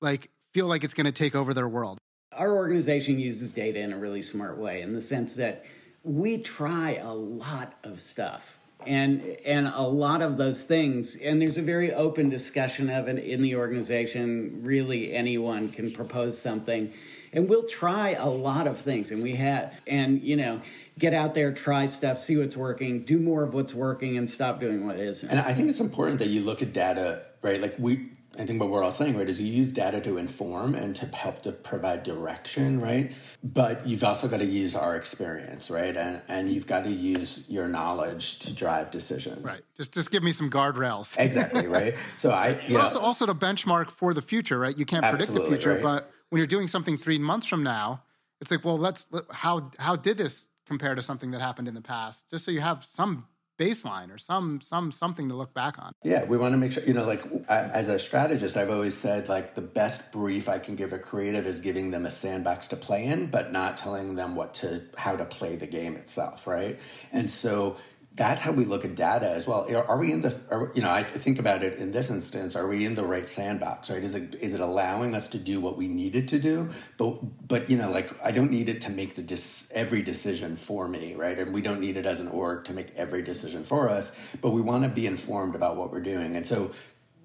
like 0.00 0.30
feel 0.54 0.66
like 0.66 0.82
it's 0.82 0.94
going 0.94 1.04
to 1.04 1.12
take 1.12 1.34
over 1.34 1.52
their 1.52 1.68
world. 1.68 1.98
Our 2.32 2.56
organization 2.56 3.18
uses 3.18 3.52
data 3.52 3.80
in 3.80 3.92
a 3.92 3.98
really 3.98 4.22
smart 4.22 4.56
way 4.56 4.80
in 4.80 4.94
the 4.94 5.00
sense 5.00 5.34
that 5.36 5.64
we 6.04 6.38
try 6.38 6.94
a 6.96 7.12
lot 7.12 7.74
of 7.84 8.00
stuff 8.00 8.58
and 8.86 9.20
and 9.44 9.66
a 9.66 9.82
lot 9.82 10.22
of 10.22 10.36
those 10.36 10.62
things 10.62 11.16
and 11.16 11.42
there's 11.42 11.58
a 11.58 11.62
very 11.62 11.92
open 11.92 12.28
discussion 12.28 12.88
of 12.88 13.08
it 13.08 13.18
in 13.18 13.42
the 13.42 13.56
organization 13.56 14.60
really 14.62 15.12
anyone 15.12 15.68
can 15.68 15.90
propose 15.90 16.38
something 16.38 16.92
and 17.32 17.48
we'll 17.48 17.66
try 17.66 18.10
a 18.10 18.28
lot 18.28 18.68
of 18.68 18.78
things 18.78 19.10
and 19.10 19.20
we 19.20 19.34
have 19.34 19.74
and 19.88 20.22
you 20.22 20.36
know 20.36 20.62
get 20.98 21.14
out 21.14 21.34
there 21.34 21.52
try 21.52 21.86
stuff 21.86 22.18
see 22.18 22.36
what's 22.36 22.56
working 22.56 23.04
do 23.04 23.18
more 23.18 23.42
of 23.44 23.54
what's 23.54 23.72
working 23.72 24.18
and 24.18 24.28
stop 24.28 24.60
doing 24.60 24.86
what 24.86 24.98
isn't 24.98 25.28
and 25.28 25.40
i 25.40 25.54
think 25.54 25.68
it's 25.68 25.80
important 25.80 26.18
that 26.18 26.28
you 26.28 26.42
look 26.42 26.60
at 26.60 26.72
data 26.72 27.22
right 27.42 27.60
like 27.60 27.74
we 27.78 28.10
I 28.38 28.46
think 28.46 28.60
what 28.60 28.70
we're 28.70 28.84
all 28.84 28.92
saying, 28.92 29.16
right, 29.16 29.28
is 29.28 29.40
you 29.40 29.52
use 29.52 29.72
data 29.72 30.00
to 30.02 30.16
inform 30.16 30.76
and 30.76 30.94
to 30.96 31.06
help 31.06 31.42
to 31.42 31.50
provide 31.50 32.04
direction, 32.04 32.76
mm-hmm. 32.76 32.84
right? 32.84 33.12
But 33.42 33.84
you've 33.86 34.04
also 34.04 34.28
got 34.28 34.38
to 34.38 34.44
use 34.44 34.76
our 34.76 34.94
experience, 34.94 35.70
right? 35.70 35.96
And 35.96 36.22
and 36.28 36.48
you've 36.48 36.66
got 36.66 36.84
to 36.84 36.90
use 36.90 37.44
your 37.48 37.66
knowledge 37.66 38.38
to 38.40 38.54
drive 38.54 38.92
decisions. 38.92 39.42
Right. 39.42 39.62
Just 39.76 39.92
just 39.92 40.12
give 40.12 40.22
me 40.22 40.30
some 40.30 40.50
guardrails. 40.50 41.18
exactly, 41.18 41.66
right? 41.78 41.96
So 42.16 42.30
I 42.30 42.54
but 42.54 42.70
know, 42.70 42.80
also 42.80 43.00
also 43.00 43.26
to 43.26 43.34
benchmark 43.34 43.90
for 43.90 44.14
the 44.14 44.22
future, 44.22 44.58
right? 44.58 44.76
You 44.76 44.84
can't 44.84 45.04
predict 45.04 45.34
the 45.34 45.40
future, 45.40 45.74
right? 45.74 45.82
but 45.82 46.10
when 46.28 46.38
you're 46.38 46.46
doing 46.46 46.68
something 46.68 46.96
3 46.96 47.18
months 47.18 47.46
from 47.46 47.62
now, 47.64 48.02
it's 48.40 48.50
like, 48.50 48.64
well, 48.64 48.78
let's 48.78 49.08
how 49.32 49.70
how 49.78 49.96
did 49.96 50.16
this 50.16 50.46
compare 50.68 50.94
to 50.94 51.02
something 51.02 51.32
that 51.32 51.40
happened 51.40 51.66
in 51.66 51.74
the 51.74 51.82
past? 51.82 52.24
Just 52.30 52.44
so 52.44 52.52
you 52.52 52.60
have 52.60 52.84
some 52.84 53.26
baseline 53.58 54.14
or 54.14 54.18
some 54.18 54.60
some 54.60 54.92
something 54.92 55.28
to 55.28 55.34
look 55.34 55.52
back 55.52 55.80
on 55.80 55.92
yeah 56.04 56.22
we 56.24 56.36
want 56.36 56.52
to 56.52 56.56
make 56.56 56.70
sure 56.70 56.84
you 56.84 56.94
know 56.94 57.04
like 57.04 57.24
as 57.48 57.88
a 57.88 57.98
strategist 57.98 58.56
i've 58.56 58.70
always 58.70 58.96
said 58.96 59.28
like 59.28 59.56
the 59.56 59.60
best 59.60 60.12
brief 60.12 60.48
i 60.48 60.60
can 60.60 60.76
give 60.76 60.92
a 60.92 60.98
creative 60.98 61.44
is 61.44 61.58
giving 61.58 61.90
them 61.90 62.06
a 62.06 62.10
sandbox 62.10 62.68
to 62.68 62.76
play 62.76 63.04
in 63.04 63.26
but 63.26 63.50
not 63.50 63.76
telling 63.76 64.14
them 64.14 64.36
what 64.36 64.54
to 64.54 64.80
how 64.96 65.16
to 65.16 65.24
play 65.24 65.56
the 65.56 65.66
game 65.66 65.96
itself 65.96 66.46
right 66.46 66.78
and 67.10 67.28
so 67.28 67.76
that's 68.18 68.40
how 68.40 68.50
we 68.50 68.64
look 68.64 68.84
at 68.84 68.96
data 68.96 69.30
as 69.30 69.46
well. 69.46 69.64
Are 69.86 69.96
we 69.96 70.10
in 70.10 70.22
the, 70.22 70.36
are, 70.50 70.72
you 70.74 70.82
know, 70.82 70.90
I 70.90 71.04
think 71.04 71.38
about 71.38 71.62
it 71.62 71.78
in 71.78 71.92
this 71.92 72.10
instance, 72.10 72.56
are 72.56 72.66
we 72.66 72.84
in 72.84 72.96
the 72.96 73.04
right 73.04 73.26
sandbox, 73.26 73.90
right? 73.90 74.02
Is 74.02 74.16
it, 74.16 74.34
is 74.40 74.54
it 74.54 74.60
allowing 74.60 75.14
us 75.14 75.28
to 75.28 75.38
do 75.38 75.60
what 75.60 75.76
we 75.76 75.86
needed 75.86 76.26
to 76.28 76.40
do? 76.40 76.68
But, 76.96 77.20
but, 77.46 77.70
you 77.70 77.76
know, 77.76 77.92
like 77.92 78.12
I 78.22 78.32
don't 78.32 78.50
need 78.50 78.68
it 78.68 78.80
to 78.82 78.90
make 78.90 79.14
the 79.14 79.22
dis, 79.22 79.70
every 79.72 80.02
decision 80.02 80.56
for 80.56 80.88
me, 80.88 81.14
right? 81.14 81.38
And 81.38 81.54
we 81.54 81.60
don't 81.60 81.80
need 81.80 81.96
it 81.96 82.06
as 82.06 82.18
an 82.18 82.26
org 82.26 82.64
to 82.64 82.72
make 82.72 82.90
every 82.96 83.22
decision 83.22 83.62
for 83.62 83.88
us, 83.88 84.10
but 84.42 84.50
we 84.50 84.62
want 84.62 84.82
to 84.82 84.88
be 84.88 85.06
informed 85.06 85.54
about 85.54 85.76
what 85.76 85.92
we're 85.92 86.00
doing. 86.00 86.34
And 86.34 86.44
so 86.44 86.72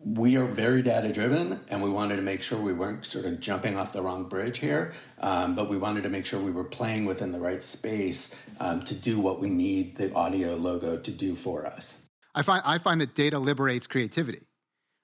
we 0.06 0.36
are 0.36 0.46
very 0.46 0.82
data 0.82 1.12
driven 1.12 1.60
and 1.70 1.82
we 1.82 1.90
wanted 1.90 2.18
to 2.18 2.22
make 2.22 2.42
sure 2.42 2.60
we 2.60 2.74
weren't 2.74 3.06
sort 3.06 3.26
of 3.26 3.40
jumping 3.40 3.78
off 3.78 3.94
the 3.94 4.02
wrong 4.02 4.26
bridge 4.26 4.58
here 4.58 4.94
um, 5.20 5.56
but 5.56 5.70
we 5.70 5.78
wanted 5.78 6.04
to 6.04 6.10
make 6.10 6.26
sure 6.26 6.40
we 6.40 6.52
were 6.52 6.64
playing 6.64 7.06
within 7.06 7.32
the 7.32 7.40
right 7.40 7.62
space 7.62 8.36
um, 8.60 8.82
to 8.82 8.94
do 8.94 9.20
what 9.20 9.40
we 9.40 9.50
need 9.50 9.96
the 9.96 10.14
audio 10.14 10.56
logo 10.56 10.98
to 10.98 11.12
do 11.12 11.36
for 11.36 11.66
us. 11.66 11.96
I 12.36 12.42
find 12.42 12.62
i 12.66 12.78
find 12.78 13.00
that 13.02 13.16
data 13.16 13.40
liberates 13.40 13.88
creativity 13.88 14.42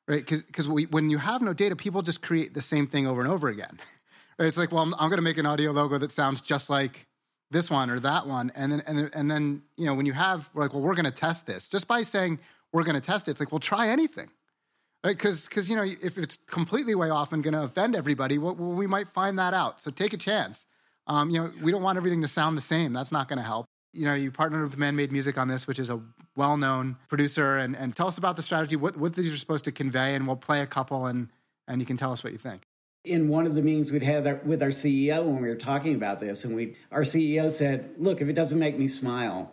right? 0.07 0.25
Because 0.25 0.67
when 0.67 1.09
you 1.09 1.17
have 1.17 1.41
no 1.41 1.53
data 1.53 1.75
people 1.75 2.01
just 2.01 2.21
create 2.21 2.53
the 2.53 2.61
same 2.61 2.87
thing 2.87 3.07
over 3.07 3.21
and 3.21 3.29
over 3.31 3.47
again 3.47 3.79
right? 4.39 4.47
it's 4.47 4.57
like 4.57 4.71
well 4.71 4.81
i'm, 4.81 4.93
I'm 4.95 5.09
going 5.09 5.17
to 5.17 5.23
make 5.23 5.37
an 5.37 5.45
audio 5.45 5.71
logo 5.71 5.97
that 5.97 6.11
sounds 6.11 6.41
just 6.41 6.69
like 6.69 7.07
this 7.51 7.69
one 7.69 7.89
or 7.89 7.99
that 7.99 8.27
one 8.27 8.51
and 8.55 8.71
then 8.71 8.81
and 8.85 8.97
then, 8.97 9.09
and 9.13 9.31
then 9.31 9.61
you 9.77 9.85
know 9.85 9.93
when 9.93 10.05
you 10.05 10.13
have 10.13 10.49
like 10.53 10.73
well 10.73 10.81
we're 10.81 10.95
going 10.95 11.05
to 11.05 11.11
test 11.11 11.47
this. 11.47 11.67
Just 11.67 11.87
by 11.87 12.03
saying 12.03 12.39
we're 12.73 12.83
going 12.83 12.95
to 12.95 13.01
test 13.01 13.27
it 13.27 13.31
it's 13.31 13.39
like 13.39 13.51
well 13.51 13.59
try 13.59 13.87
anything 13.87 14.29
because 15.03 15.43
right? 15.43 15.49
because 15.49 15.69
you 15.69 15.75
know 15.75 15.83
if 15.83 16.17
it's 16.17 16.37
completely 16.47 16.95
way 16.95 17.09
off 17.09 17.33
and 17.33 17.43
going 17.43 17.53
to 17.53 17.63
offend 17.63 17.95
everybody 17.95 18.37
well, 18.37 18.55
we 18.55 18.87
might 18.87 19.07
find 19.07 19.39
that 19.39 19.53
out. 19.53 19.81
So 19.81 19.91
take 19.91 20.13
a 20.13 20.17
chance. 20.17 20.65
Um, 21.07 21.29
you 21.29 21.41
know 21.41 21.51
we 21.61 21.71
don't 21.71 21.81
want 21.81 21.97
everything 21.97 22.21
to 22.21 22.27
sound 22.27 22.57
the 22.57 22.61
same. 22.61 22.93
That's 22.93 23.11
not 23.11 23.27
going 23.27 23.37
to 23.37 23.43
help. 23.43 23.65
You 23.93 24.05
know 24.05 24.13
you 24.13 24.31
partnered 24.31 24.63
with 24.63 24.77
man-made 24.77 25.11
music 25.11 25.37
on 25.37 25.47
this 25.47 25.67
which 25.67 25.79
is 25.79 25.89
a 25.89 25.99
well-known 26.35 26.97
producer 27.07 27.57
and, 27.57 27.75
and 27.75 27.95
tell 27.95 28.07
us 28.07 28.17
about 28.17 28.35
the 28.35 28.41
strategy 28.41 28.75
what, 28.75 28.95
what 28.97 29.13
these 29.13 29.33
are 29.33 29.37
supposed 29.37 29.65
to 29.65 29.71
convey 29.71 30.15
and 30.15 30.27
we'll 30.27 30.35
play 30.35 30.61
a 30.61 30.67
couple 30.67 31.05
and 31.07 31.29
and 31.67 31.81
you 31.81 31.85
can 31.85 31.97
tell 31.97 32.11
us 32.11 32.23
what 32.23 32.33
you 32.33 32.39
think. 32.39 32.63
In 33.05 33.29
one 33.29 33.45
of 33.45 33.55
the 33.55 33.61
meetings 33.61 33.91
we'd 33.91 34.03
had 34.03 34.45
with 34.45 34.61
our 34.61 34.69
ceo 34.69 35.23
when 35.25 35.41
we 35.41 35.47
were 35.47 35.55
talking 35.55 35.95
about 35.95 36.19
this 36.19 36.43
and 36.43 36.55
we 36.55 36.75
our 36.91 37.01
ceo 37.01 37.49
said 37.49 37.89
look 37.97 38.21
if 38.21 38.27
it 38.27 38.33
doesn't 38.33 38.59
make 38.59 38.77
me 38.77 38.87
smile 38.87 39.51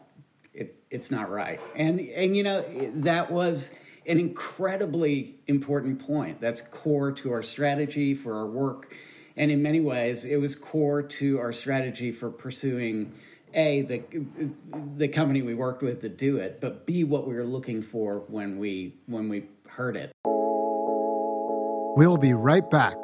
it, 0.52 0.82
it's 0.90 1.10
not 1.10 1.30
right. 1.30 1.60
And 1.74 2.00
and 2.00 2.36
you 2.36 2.42
know 2.42 2.64
that 2.96 3.30
was 3.30 3.70
an 4.06 4.18
incredibly 4.18 5.36
important 5.46 6.04
point. 6.04 6.40
That's 6.40 6.60
core 6.60 7.12
to 7.12 7.32
our 7.32 7.42
strategy 7.42 8.14
for 8.14 8.36
our 8.36 8.46
work. 8.46 8.94
And 9.36 9.50
in 9.50 9.62
many 9.62 9.80
ways, 9.80 10.24
it 10.24 10.36
was 10.36 10.54
core 10.54 11.02
to 11.02 11.38
our 11.38 11.52
strategy 11.52 12.12
for 12.12 12.30
pursuing 12.30 13.14
A, 13.52 13.82
the, 13.82 14.02
the 14.96 15.08
company 15.08 15.42
we 15.42 15.54
worked 15.54 15.82
with 15.82 16.00
to 16.00 16.08
do 16.08 16.36
it, 16.36 16.60
but 16.60 16.86
B, 16.86 17.04
what 17.04 17.26
we 17.26 17.34
were 17.34 17.44
looking 17.44 17.82
for 17.82 18.20
when 18.28 18.58
we, 18.58 18.94
when 19.06 19.28
we 19.28 19.44
heard 19.68 19.96
it. 19.96 20.12
We'll 21.98 22.16
be 22.16 22.32
right 22.32 22.68
back. 22.70 22.96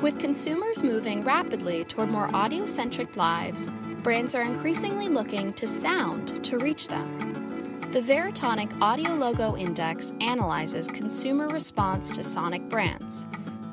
With 0.00 0.18
consumers 0.18 0.82
moving 0.82 1.22
rapidly 1.22 1.84
toward 1.84 2.10
more 2.10 2.34
audio 2.34 2.64
centric 2.64 3.16
lives, 3.16 3.70
brands 4.02 4.34
are 4.34 4.42
increasingly 4.42 5.08
looking 5.08 5.52
to 5.54 5.66
sound 5.66 6.42
to 6.44 6.56
reach 6.56 6.88
them. 6.88 7.49
The 7.92 8.00
Veritonic 8.00 8.80
Audio 8.80 9.12
Logo 9.16 9.56
Index 9.56 10.12
analyzes 10.20 10.86
consumer 10.86 11.48
response 11.48 12.08
to 12.10 12.22
sonic 12.22 12.68
brands. 12.68 13.26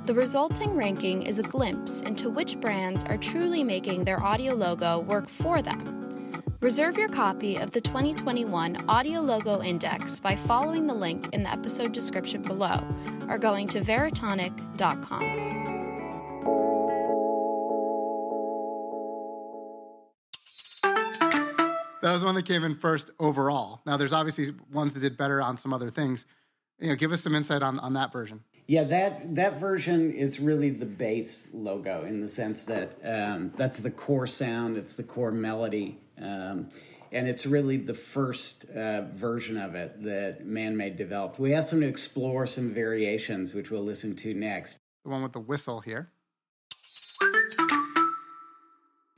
The 0.05 0.15
resulting 0.15 0.75
ranking 0.75 1.21
is 1.21 1.37
a 1.37 1.43
glimpse 1.43 2.01
into 2.01 2.27
which 2.27 2.59
brands 2.59 3.03
are 3.03 3.17
truly 3.17 3.63
making 3.63 4.05
their 4.05 4.23
audio 4.23 4.55
logo 4.55 5.01
work 5.01 5.29
for 5.29 5.61
them. 5.61 6.41
Reserve 6.61 6.97
your 6.97 7.09
copy 7.09 7.57
of 7.57 7.69
the 7.69 7.81
2021 7.81 8.89
Audio 8.89 9.21
Logo 9.21 9.61
Index 9.61 10.19
by 10.19 10.35
following 10.35 10.87
the 10.87 10.95
link 10.95 11.29
in 11.31 11.43
the 11.43 11.51
episode 11.51 11.91
description 11.91 12.41
below 12.41 12.83
or 13.29 13.37
going 13.37 13.67
to 13.67 13.81
veritonic.com. 13.81 15.46
That 22.07 22.13
was 22.13 22.21
the 22.21 22.27
one 22.27 22.35
that 22.35 22.45
came 22.45 22.63
in 22.63 22.75
first 22.75 23.11
overall. 23.19 23.81
Now, 23.85 23.97
there's 23.97 24.13
obviously 24.13 24.55
ones 24.71 24.93
that 24.93 25.01
did 25.01 25.17
better 25.17 25.41
on 25.41 25.57
some 25.57 25.73
other 25.73 25.89
things. 25.89 26.25
You 26.79 26.87
know, 26.87 26.95
give 26.95 27.11
us 27.11 27.21
some 27.21 27.35
insight 27.35 27.61
on, 27.61 27.79
on 27.79 27.95
that 27.95 28.13
version. 28.13 28.45
Yeah, 28.65 28.85
that 28.85 29.35
that 29.35 29.59
version 29.59 30.13
is 30.13 30.39
really 30.39 30.69
the 30.69 30.85
base 30.85 31.49
logo 31.51 32.05
in 32.05 32.21
the 32.21 32.29
sense 32.29 32.63
that 32.63 32.97
um, 33.03 33.51
that's 33.57 33.79
the 33.79 33.91
core 33.91 34.25
sound, 34.25 34.77
it's 34.77 34.93
the 34.93 35.03
core 35.03 35.31
melody, 35.31 35.99
um, 36.17 36.69
and 37.11 37.27
it's 37.27 37.45
really 37.45 37.75
the 37.75 37.93
first 37.93 38.63
uh, 38.69 39.01
version 39.13 39.57
of 39.57 39.75
it 39.75 40.01
that 40.03 40.47
ManMade 40.47 40.95
developed. 40.95 41.39
We 41.39 41.53
asked 41.53 41.71
them 41.71 41.81
to 41.81 41.87
explore 41.87 42.45
some 42.45 42.73
variations, 42.73 43.53
which 43.53 43.69
we'll 43.69 43.83
listen 43.83 44.15
to 44.15 44.33
next. 44.33 44.77
The 45.03 45.09
one 45.09 45.23
with 45.23 45.33
the 45.33 45.41
whistle 45.41 45.81
here. 45.81 46.09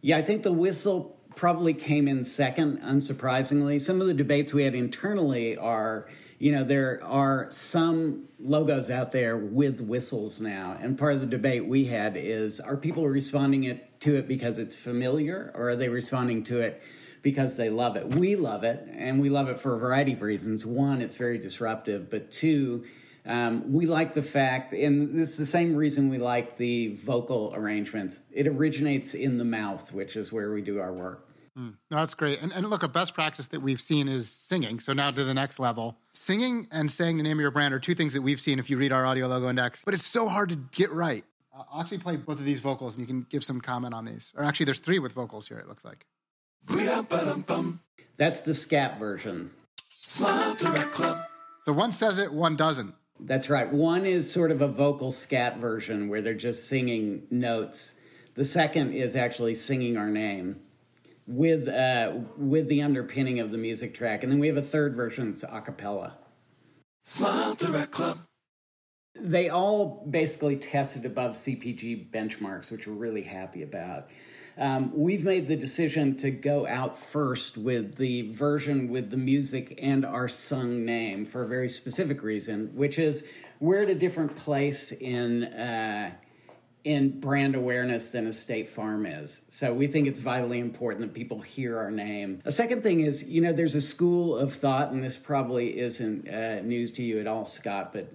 Yeah, 0.01 0.17
I 0.17 0.23
think 0.23 0.41
the 0.41 0.53
whistle 0.53 1.18
probably 1.35 1.73
came 1.73 2.07
in 2.07 2.23
second, 2.23 2.81
unsurprisingly. 2.81 3.79
Some 3.79 4.01
of 4.01 4.07
the 4.07 4.13
debates 4.13 4.53
we 4.53 4.63
had 4.63 4.75
internally 4.75 5.57
are, 5.57 6.09
you 6.37 6.51
know, 6.51 6.63
there 6.63 7.01
are 7.03 7.47
some 7.49 8.25
logos 8.39 8.89
out 8.89 9.11
there 9.11 9.37
with 9.37 9.81
whistles 9.81 10.41
now. 10.41 10.77
And 10.81 10.97
part 10.97 11.13
of 11.13 11.21
the 11.21 11.27
debate 11.27 11.65
we 11.65 11.85
had 11.85 12.17
is 12.17 12.59
are 12.59 12.77
people 12.77 13.07
responding 13.07 13.65
it, 13.65 13.99
to 14.01 14.15
it 14.15 14.27
because 14.27 14.57
it's 14.57 14.75
familiar 14.75 15.51
or 15.55 15.69
are 15.69 15.75
they 15.75 15.89
responding 15.89 16.43
to 16.45 16.61
it 16.61 16.81
because 17.21 17.57
they 17.57 17.69
love 17.69 17.95
it? 17.95 18.07
We 18.07 18.35
love 18.35 18.63
it, 18.63 18.87
and 18.93 19.19
we 19.19 19.29
love 19.29 19.49
it 19.49 19.59
for 19.59 19.75
a 19.75 19.79
variety 19.79 20.13
of 20.13 20.21
reasons. 20.21 20.65
One, 20.65 21.01
it's 21.01 21.17
very 21.17 21.37
disruptive, 21.37 22.09
but 22.09 22.31
two, 22.31 22.85
um, 23.29 23.71
we 23.71 23.85
like 23.85 24.13
the 24.13 24.23
fact, 24.23 24.73
and 24.73 25.19
this 25.19 25.29
is 25.29 25.37
the 25.37 25.45
same 25.45 25.75
reason 25.75 26.09
we 26.09 26.17
like 26.17 26.57
the 26.57 26.95
vocal 26.95 27.53
arrangements. 27.55 28.17
It 28.31 28.47
originates 28.47 29.13
in 29.13 29.37
the 29.37 29.45
mouth, 29.45 29.93
which 29.93 30.15
is 30.15 30.31
where 30.31 30.51
we 30.51 30.63
do 30.63 30.79
our 30.79 30.91
work. 30.91 31.29
Mm. 31.55 31.75
That's 31.91 32.15
great. 32.15 32.41
And, 32.41 32.51
and 32.51 32.67
look, 32.67 32.81
a 32.81 32.87
best 32.87 33.13
practice 33.13 33.45
that 33.47 33.61
we've 33.61 33.79
seen 33.79 34.07
is 34.07 34.31
singing. 34.31 34.79
So 34.79 34.93
now 34.93 35.11
to 35.11 35.23
the 35.23 35.35
next 35.35 35.59
level. 35.59 35.95
Singing 36.11 36.67
and 36.71 36.89
saying 36.89 37.17
the 37.17 37.23
name 37.23 37.37
of 37.37 37.41
your 37.41 37.51
brand 37.51 37.71
are 37.71 37.79
two 37.79 37.93
things 37.93 38.13
that 38.13 38.23
we've 38.23 38.39
seen 38.39 38.57
if 38.57 38.67
you 38.67 38.77
read 38.77 38.91
our 38.91 39.05
audio 39.05 39.27
logo 39.27 39.47
index, 39.47 39.83
but 39.85 39.93
it's 39.93 40.07
so 40.07 40.27
hard 40.27 40.49
to 40.49 40.55
get 40.55 40.91
right. 40.91 41.23
I'll 41.53 41.81
actually 41.81 41.99
play 41.99 42.15
both 42.15 42.39
of 42.39 42.45
these 42.45 42.61
vocals 42.61 42.95
and 42.95 43.01
you 43.01 43.07
can 43.07 43.27
give 43.29 43.43
some 43.43 43.61
comment 43.61 43.93
on 43.93 44.05
these. 44.05 44.33
Or 44.35 44.43
actually, 44.43 44.65
there's 44.65 44.79
three 44.79 44.97
with 44.97 45.11
vocals 45.11 45.47
here, 45.47 45.59
it 45.59 45.67
looks 45.67 45.85
like. 45.85 46.05
That's 48.17 48.41
the 48.41 48.55
scat 48.55 48.97
version. 48.97 49.51
Smile 49.87 50.55
Direct 50.55 50.91
Club. 50.93 51.25
So 51.61 51.73
one 51.73 51.91
says 51.91 52.17
it, 52.17 52.33
one 52.33 52.55
doesn't. 52.55 52.95
That's 53.19 53.49
right. 53.49 53.71
One 53.71 54.05
is 54.05 54.31
sort 54.31 54.51
of 54.51 54.61
a 54.61 54.67
vocal 54.67 55.11
scat 55.11 55.57
version 55.57 56.07
where 56.07 56.21
they're 56.21 56.33
just 56.33 56.67
singing 56.67 57.27
notes. 57.29 57.93
The 58.35 58.45
second 58.45 58.93
is 58.93 59.15
actually 59.15 59.55
singing 59.55 59.97
our 59.97 60.09
name 60.09 60.61
with 61.27 61.67
uh, 61.67 62.13
with 62.37 62.67
the 62.67 62.81
underpinning 62.81 63.39
of 63.39 63.51
the 63.51 63.57
music 63.57 63.93
track, 63.93 64.23
and 64.23 64.31
then 64.31 64.39
we 64.39 64.47
have 64.47 64.57
a 64.57 64.61
third 64.61 64.95
version 64.95 65.31
that's 65.31 65.43
a 65.43 65.61
cappella. 65.61 66.17
Smile 67.03 67.55
Direct 67.55 67.91
Club. 67.91 68.19
They 69.15 69.49
all 69.49 70.05
basically 70.09 70.55
tested 70.55 71.05
above 71.05 71.31
CPG 71.31 72.11
benchmarks, 72.11 72.71
which 72.71 72.87
we're 72.87 72.93
really 72.93 73.23
happy 73.23 73.63
about. 73.63 74.09
Um, 74.59 74.91
we've 74.93 75.23
made 75.23 75.47
the 75.47 75.55
decision 75.55 76.17
to 76.17 76.31
go 76.31 76.67
out 76.67 76.99
first 76.99 77.57
with 77.57 77.95
the 77.95 78.33
version 78.33 78.89
with 78.89 79.09
the 79.09 79.15
music 79.15 79.79
and 79.81 80.05
our 80.05 80.27
sung 80.27 80.83
name 80.83 81.25
for 81.25 81.43
a 81.43 81.47
very 81.47 81.69
specific 81.69 82.21
reason, 82.21 82.75
which 82.75 82.99
is 82.99 83.23
we're 83.61 83.83
at 83.83 83.89
a 83.89 83.95
different 83.95 84.35
place 84.35 84.91
in 84.91 85.45
uh, 85.45 86.11
in 86.83 87.21
brand 87.21 87.55
awareness 87.55 88.09
than 88.09 88.27
a 88.27 88.33
State 88.33 88.67
Farm 88.67 89.05
is. 89.05 89.41
So 89.47 89.73
we 89.73 89.87
think 89.87 90.07
it's 90.07 90.19
vitally 90.19 90.59
important 90.59 91.01
that 91.01 91.13
people 91.13 91.39
hear 91.39 91.77
our 91.77 91.91
name. 91.91 92.41
A 92.43 92.51
second 92.51 92.83
thing 92.83 92.99
is, 93.01 93.23
you 93.23 93.39
know, 93.41 93.53
there's 93.53 93.75
a 93.75 93.81
school 93.81 94.37
of 94.37 94.53
thought, 94.53 94.91
and 94.91 95.03
this 95.03 95.15
probably 95.15 95.79
isn't 95.79 96.27
uh, 96.27 96.61
news 96.61 96.91
to 96.93 97.03
you 97.03 97.19
at 97.19 97.27
all, 97.27 97.45
Scott, 97.45 97.93
but 97.93 98.13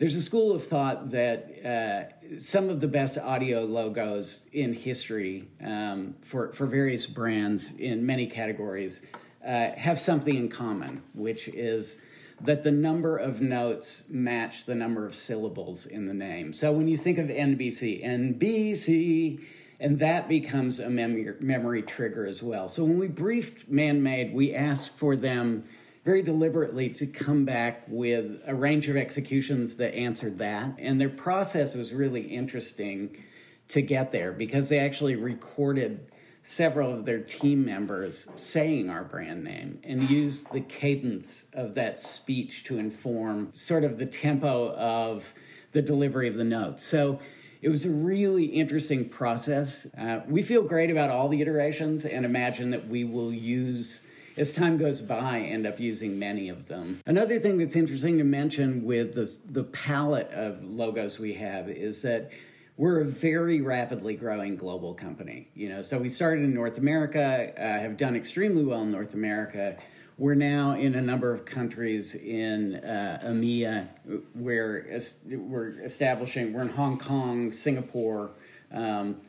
there's 0.00 0.16
a 0.16 0.22
school 0.22 0.52
of 0.52 0.66
thought 0.66 1.10
that 1.10 1.62
uh, 1.62 2.38
some 2.38 2.70
of 2.70 2.80
the 2.80 2.88
best 2.88 3.18
audio 3.18 3.64
logos 3.64 4.40
in 4.50 4.72
history 4.72 5.46
um, 5.62 6.14
for, 6.22 6.54
for 6.54 6.64
various 6.66 7.06
brands 7.06 7.70
in 7.78 8.06
many 8.06 8.26
categories 8.26 9.02
uh, 9.46 9.72
have 9.72 9.98
something 9.98 10.34
in 10.34 10.48
common, 10.48 11.02
which 11.12 11.48
is 11.48 11.96
that 12.40 12.62
the 12.62 12.70
number 12.70 13.18
of 13.18 13.42
notes 13.42 14.04
match 14.08 14.64
the 14.64 14.74
number 14.74 15.04
of 15.04 15.14
syllables 15.14 15.84
in 15.84 16.06
the 16.06 16.14
name. 16.14 16.54
So 16.54 16.72
when 16.72 16.88
you 16.88 16.96
think 16.96 17.18
of 17.18 17.26
NBC, 17.26 18.02
NBC, 18.02 19.44
and 19.80 19.98
that 19.98 20.30
becomes 20.30 20.80
a 20.80 20.88
memory, 20.88 21.34
memory 21.40 21.82
trigger 21.82 22.24
as 22.24 22.42
well. 22.42 22.68
So 22.68 22.84
when 22.84 22.98
we 22.98 23.06
briefed 23.06 23.68
Man 23.68 24.02
Made, 24.02 24.32
we 24.32 24.54
asked 24.54 24.96
for 24.96 25.14
them 25.14 25.64
very 26.04 26.22
deliberately 26.22 26.88
to 26.88 27.06
come 27.06 27.44
back 27.44 27.84
with 27.88 28.40
a 28.46 28.54
range 28.54 28.88
of 28.88 28.96
executions 28.96 29.76
that 29.76 29.94
answered 29.94 30.38
that. 30.38 30.74
And 30.78 31.00
their 31.00 31.10
process 31.10 31.74
was 31.74 31.92
really 31.92 32.22
interesting 32.22 33.24
to 33.68 33.82
get 33.82 34.10
there 34.10 34.32
because 34.32 34.68
they 34.68 34.78
actually 34.78 35.16
recorded 35.16 36.10
several 36.42 36.92
of 36.92 37.04
their 37.04 37.20
team 37.20 37.64
members 37.64 38.26
saying 38.34 38.88
our 38.88 39.04
brand 39.04 39.44
name 39.44 39.78
and 39.84 40.08
used 40.08 40.50
the 40.52 40.60
cadence 40.60 41.44
of 41.52 41.74
that 41.74 42.00
speech 42.00 42.64
to 42.64 42.78
inform 42.78 43.52
sort 43.52 43.84
of 43.84 43.98
the 43.98 44.06
tempo 44.06 44.70
of 44.74 45.34
the 45.72 45.82
delivery 45.82 46.28
of 46.28 46.34
the 46.34 46.44
notes. 46.44 46.82
So 46.82 47.20
it 47.60 47.68
was 47.68 47.84
a 47.84 47.90
really 47.90 48.46
interesting 48.46 49.08
process. 49.08 49.86
Uh, 49.96 50.20
we 50.26 50.42
feel 50.42 50.62
great 50.62 50.90
about 50.90 51.10
all 51.10 51.28
the 51.28 51.42
iterations 51.42 52.06
and 52.06 52.24
imagine 52.24 52.70
that 52.70 52.88
we 52.88 53.04
will 53.04 53.32
use 53.32 54.00
as 54.40 54.54
time 54.54 54.78
goes 54.78 55.02
by, 55.02 55.38
end 55.40 55.66
up 55.66 55.78
using 55.78 56.18
many 56.18 56.48
of 56.48 56.66
them. 56.66 57.00
Another 57.04 57.38
thing 57.38 57.58
that's 57.58 57.76
interesting 57.76 58.16
to 58.16 58.24
mention 58.24 58.84
with 58.84 59.14
the, 59.14 59.30
the 59.44 59.64
palette 59.64 60.30
of 60.32 60.64
logos 60.64 61.18
we 61.18 61.34
have 61.34 61.68
is 61.68 62.00
that 62.02 62.30
we're 62.78 63.02
a 63.02 63.04
very 63.04 63.60
rapidly 63.60 64.14
growing 64.14 64.56
global 64.56 64.94
company. 64.94 65.48
You 65.54 65.68
know, 65.68 65.82
so 65.82 65.98
we 65.98 66.08
started 66.08 66.44
in 66.44 66.54
North 66.54 66.78
America, 66.78 67.52
uh, 67.54 67.80
have 67.80 67.98
done 67.98 68.16
extremely 68.16 68.64
well 68.64 68.80
in 68.80 68.90
North 68.90 69.12
America. 69.12 69.76
We're 70.16 70.34
now 70.34 70.74
in 70.74 70.94
a 70.94 71.02
number 71.02 71.34
of 71.34 71.44
countries 71.44 72.14
in 72.14 72.76
uh, 72.76 73.20
EMEA 73.22 73.88
where 74.32 74.98
we're 75.26 75.82
establishing. 75.84 76.54
We're 76.54 76.62
in 76.62 76.70
Hong 76.70 76.98
Kong, 76.98 77.52
Singapore, 77.52 78.30
um, 78.72 79.20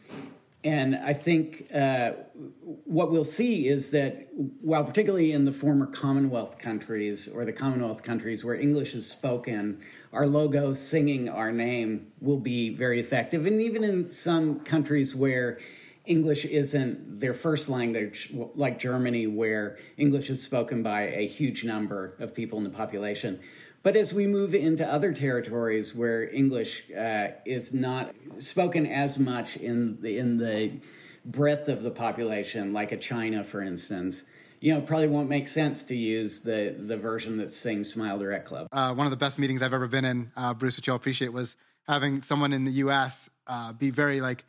and 0.63 0.95
I 0.95 1.13
think 1.13 1.67
uh, 1.73 2.11
what 2.85 3.11
we'll 3.11 3.23
see 3.23 3.67
is 3.67 3.89
that 3.91 4.27
while 4.33 4.83
particularly 4.83 5.31
in 5.31 5.45
the 5.45 5.51
former 5.51 5.87
Commonwealth 5.87 6.59
countries 6.59 7.27
or 7.27 7.45
the 7.45 7.53
Commonwealth 7.53 8.03
countries 8.03 8.43
where 8.43 8.53
English 8.53 8.93
is 8.93 9.09
spoken, 9.09 9.81
our 10.13 10.27
logo 10.27 10.73
singing 10.73 11.29
our 11.29 11.51
name 11.51 12.11
will 12.19 12.37
be 12.37 12.69
very 12.69 12.99
effective. 12.99 13.47
And 13.47 13.59
even 13.59 13.83
in 13.83 14.07
some 14.07 14.59
countries 14.59 15.15
where 15.15 15.57
English 16.05 16.45
isn't 16.45 17.19
their 17.19 17.33
first 17.33 17.67
language, 17.67 18.31
like 18.55 18.77
Germany, 18.77 19.25
where 19.25 19.79
English 19.97 20.29
is 20.29 20.43
spoken 20.43 20.83
by 20.83 21.07
a 21.07 21.25
huge 21.25 21.63
number 21.63 22.15
of 22.19 22.35
people 22.35 22.59
in 22.59 22.63
the 22.63 22.69
population, 22.69 23.39
but 23.83 23.95
as 23.95 24.13
we 24.13 24.27
move 24.27 24.53
into 24.53 24.85
other 24.87 25.13
territories 25.13 25.95
where 25.95 26.29
English 26.29 26.83
uh, 26.91 27.29
is 27.45 27.73
not 27.73 28.13
spoken 28.37 28.85
as 28.85 29.17
much 29.17 29.57
in 29.57 30.01
the, 30.01 30.17
in 30.17 30.37
the 30.37 30.73
breadth 31.25 31.67
of 31.67 31.81
the 31.81 31.91
population, 31.91 32.73
like 32.73 32.91
a 32.91 32.97
China, 32.97 33.43
for 33.43 33.61
instance, 33.61 34.21
you 34.59 34.73
know, 34.73 34.81
probably 34.81 35.07
won't 35.07 35.27
make 35.29 35.47
sense 35.47 35.81
to 35.83 35.95
use 35.95 36.41
the 36.41 36.75
the 36.77 36.95
version 36.95 37.37
that 37.37 37.49
sings 37.49 37.91
Smile 37.91 38.19
Direct 38.19 38.47
Club. 38.47 38.67
Uh, 38.71 38.93
one 38.93 39.07
of 39.07 39.11
the 39.11 39.17
best 39.17 39.39
meetings 39.39 39.63
I've 39.63 39.73
ever 39.73 39.87
been 39.87 40.05
in, 40.05 40.31
uh, 40.37 40.53
Bruce, 40.53 40.77
which 40.77 40.85
you'll 40.85 40.95
appreciate, 40.95 41.33
was 41.33 41.57
having 41.87 42.21
someone 42.21 42.53
in 42.53 42.63
the 42.63 42.71
U.S. 42.73 43.29
Uh, 43.47 43.73
be 43.73 43.89
very 43.89 44.21
like 44.21 44.45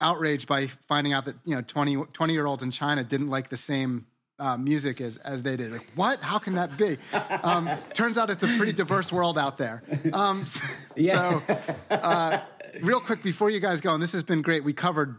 outraged 0.00 0.46
by 0.46 0.68
finding 0.68 1.12
out 1.12 1.24
that 1.24 1.34
you 1.44 1.56
know 1.56 1.62
20, 1.62 1.96
20 2.12 2.32
year 2.32 2.46
olds 2.46 2.62
in 2.62 2.70
China 2.70 3.02
didn't 3.02 3.30
like 3.30 3.48
the 3.48 3.56
same 3.56 4.06
uh, 4.38 4.56
music 4.56 5.00
as 5.00 5.16
as 5.18 5.42
they 5.42 5.56
did. 5.56 5.72
Like, 5.72 5.86
what? 5.94 6.22
How 6.22 6.38
can 6.38 6.54
that 6.54 6.76
be? 6.76 6.96
Um, 7.42 7.70
turns 7.94 8.18
out 8.18 8.30
it's 8.30 8.42
a 8.42 8.56
pretty 8.56 8.72
diverse 8.72 9.12
world 9.12 9.38
out 9.38 9.58
there. 9.58 9.82
Um, 10.12 10.46
so, 10.46 10.66
yeah. 10.96 11.40
So, 11.40 11.58
uh, 11.90 12.40
real 12.82 13.00
quick 13.00 13.22
before 13.22 13.50
you 13.50 13.60
guys 13.60 13.80
go, 13.80 13.94
and 13.94 14.02
this 14.02 14.12
has 14.12 14.22
been 14.22 14.42
great. 14.42 14.64
We 14.64 14.72
covered 14.72 15.16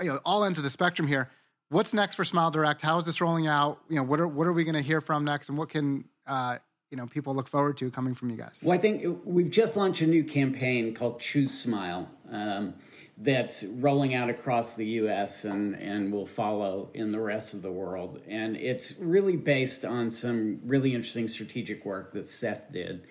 you 0.00 0.08
know 0.08 0.20
all 0.24 0.44
ends 0.44 0.58
of 0.58 0.64
the 0.64 0.70
spectrum 0.70 1.08
here. 1.08 1.30
What's 1.68 1.94
next 1.94 2.16
for 2.16 2.24
Smile 2.24 2.50
Direct? 2.50 2.82
How 2.82 2.98
is 2.98 3.06
this 3.06 3.20
rolling 3.20 3.46
out? 3.46 3.80
You 3.88 3.96
know, 3.96 4.02
what 4.02 4.20
are 4.20 4.28
what 4.28 4.46
are 4.46 4.52
we 4.52 4.64
going 4.64 4.74
to 4.74 4.82
hear 4.82 5.00
from 5.00 5.24
next, 5.24 5.48
and 5.48 5.56
what 5.56 5.70
can 5.70 6.04
uh, 6.26 6.58
you 6.90 6.96
know 6.96 7.06
people 7.06 7.34
look 7.34 7.48
forward 7.48 7.78
to 7.78 7.90
coming 7.90 8.14
from 8.14 8.30
you 8.30 8.36
guys? 8.36 8.58
Well, 8.62 8.76
I 8.76 8.80
think 8.80 9.20
we've 9.24 9.50
just 9.50 9.76
launched 9.76 10.02
a 10.02 10.06
new 10.06 10.24
campaign 10.24 10.94
called 10.94 11.20
Choose 11.20 11.58
Smile. 11.58 12.10
Um, 12.30 12.74
that's 13.22 13.62
rolling 13.62 14.14
out 14.14 14.28
across 14.28 14.74
the 14.74 14.86
US 14.86 15.44
and, 15.44 15.74
and 15.76 16.12
will 16.12 16.26
follow 16.26 16.90
in 16.92 17.12
the 17.12 17.20
rest 17.20 17.54
of 17.54 17.62
the 17.62 17.70
world. 17.70 18.20
And 18.26 18.56
it's 18.56 18.94
really 18.98 19.36
based 19.36 19.84
on 19.84 20.10
some 20.10 20.60
really 20.64 20.94
interesting 20.94 21.28
strategic 21.28 21.84
work 21.84 22.12
that 22.14 22.24
Seth 22.24 22.72
did 22.72 23.06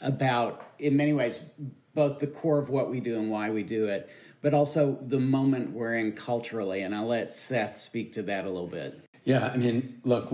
about, 0.00 0.66
in 0.78 0.96
many 0.96 1.12
ways, 1.12 1.40
both 1.94 2.18
the 2.18 2.26
core 2.26 2.58
of 2.58 2.68
what 2.68 2.90
we 2.90 2.98
do 2.98 3.16
and 3.16 3.30
why 3.30 3.50
we 3.50 3.62
do 3.62 3.86
it, 3.86 4.10
but 4.42 4.52
also 4.52 4.98
the 5.06 5.20
moment 5.20 5.70
we're 5.70 5.94
in 5.94 6.12
culturally. 6.12 6.82
And 6.82 6.94
I'll 6.94 7.06
let 7.06 7.36
Seth 7.36 7.78
speak 7.78 8.12
to 8.14 8.22
that 8.22 8.44
a 8.44 8.48
little 8.48 8.66
bit. 8.66 9.00
Yeah, 9.24 9.50
I 9.52 9.56
mean, 9.56 10.00
look, 10.04 10.32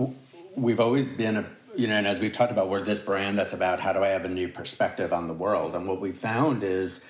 we've 0.55 0.79
always 0.79 1.07
been 1.07 1.37
a 1.37 1.45
you 1.73 1.87
know, 1.87 1.95
and 1.95 2.05
as 2.05 2.19
we've 2.19 2.33
talked 2.33 2.51
about, 2.51 2.67
we're 2.67 2.81
this 2.81 2.99
brand 2.99 3.39
that's 3.39 3.53
about 3.53 3.79
how 3.79 3.93
do 3.93 4.03
I 4.03 4.07
have 4.07 4.25
a 4.25 4.29
new 4.29 4.49
perspective 4.49 5.13
on 5.13 5.29
the 5.29 5.33
world. 5.33 5.73
And 5.73 5.87
what 5.87 6.01
we 6.01 6.11
found 6.11 6.63
is 6.63 7.01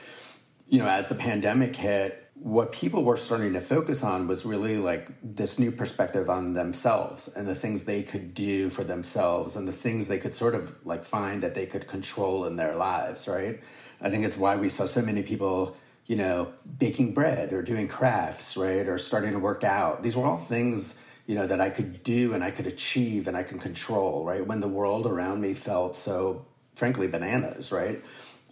you 0.72 0.80
know, 0.80 0.88
as 0.88 1.10
the 1.10 1.16
pandemic 1.16 1.76
hit, 1.76 2.32
what 2.34 2.72
people 2.72 3.04
were 3.04 3.18
starting 3.18 3.52
to 3.54 3.60
focus 3.60 4.04
on 4.04 4.26
was 4.26 4.46
really 4.46 4.78
like 4.78 5.10
this 5.22 5.60
new 5.60 5.70
perspective 5.70 6.30
on 6.30 6.54
themselves 6.54 7.28
and 7.36 7.46
the 7.46 7.54
things 7.54 7.84
they 7.84 8.02
could 8.02 8.34
do 8.34 8.70
for 8.70 8.86
themselves 8.86 9.58
and 9.58 9.68
the 9.68 9.74
things 9.74 10.08
they 10.08 10.18
could 10.18 10.34
sort 10.34 10.56
of 10.56 10.74
like 10.86 11.04
find 11.04 11.44
that 11.44 11.54
they 11.54 11.66
could 11.66 11.88
control 11.88 12.46
in 12.46 12.56
their 12.56 12.76
lives, 12.78 13.28
right? 13.28 13.60
I 14.00 14.10
think 14.10 14.26
it's 14.26 14.38
why 14.38 14.56
we 14.56 14.70
saw 14.70 14.86
so 14.86 15.02
many 15.02 15.24
people, 15.24 15.76
you 16.08 16.16
know, 16.16 16.54
baking 16.80 17.14
bread 17.14 17.52
or 17.52 17.62
doing 17.62 17.90
crafts, 17.90 18.56
right? 18.56 18.88
Or 18.88 18.98
starting 18.98 19.34
to 19.34 19.40
work 19.40 19.66
out. 19.66 20.04
These 20.04 20.16
were 20.16 20.24
all 20.24 20.38
things, 20.38 20.96
you 21.28 21.36
know, 21.36 21.46
that 21.48 21.60
I 21.60 21.70
could 21.70 22.02
do 22.02 22.34
and 22.34 22.46
I 22.46 22.50
could 22.50 22.66
achieve 22.66 23.28
and 23.28 23.36
I 23.36 23.44
can 23.44 23.60
control, 23.60 24.24
right? 24.24 24.48
When 24.48 24.62
the 24.62 24.70
world 24.70 25.06
around 25.06 25.42
me 25.42 25.54
felt 25.54 25.98
so, 25.98 26.46
frankly, 26.76 27.08
bananas, 27.08 27.74
right? 27.74 28.02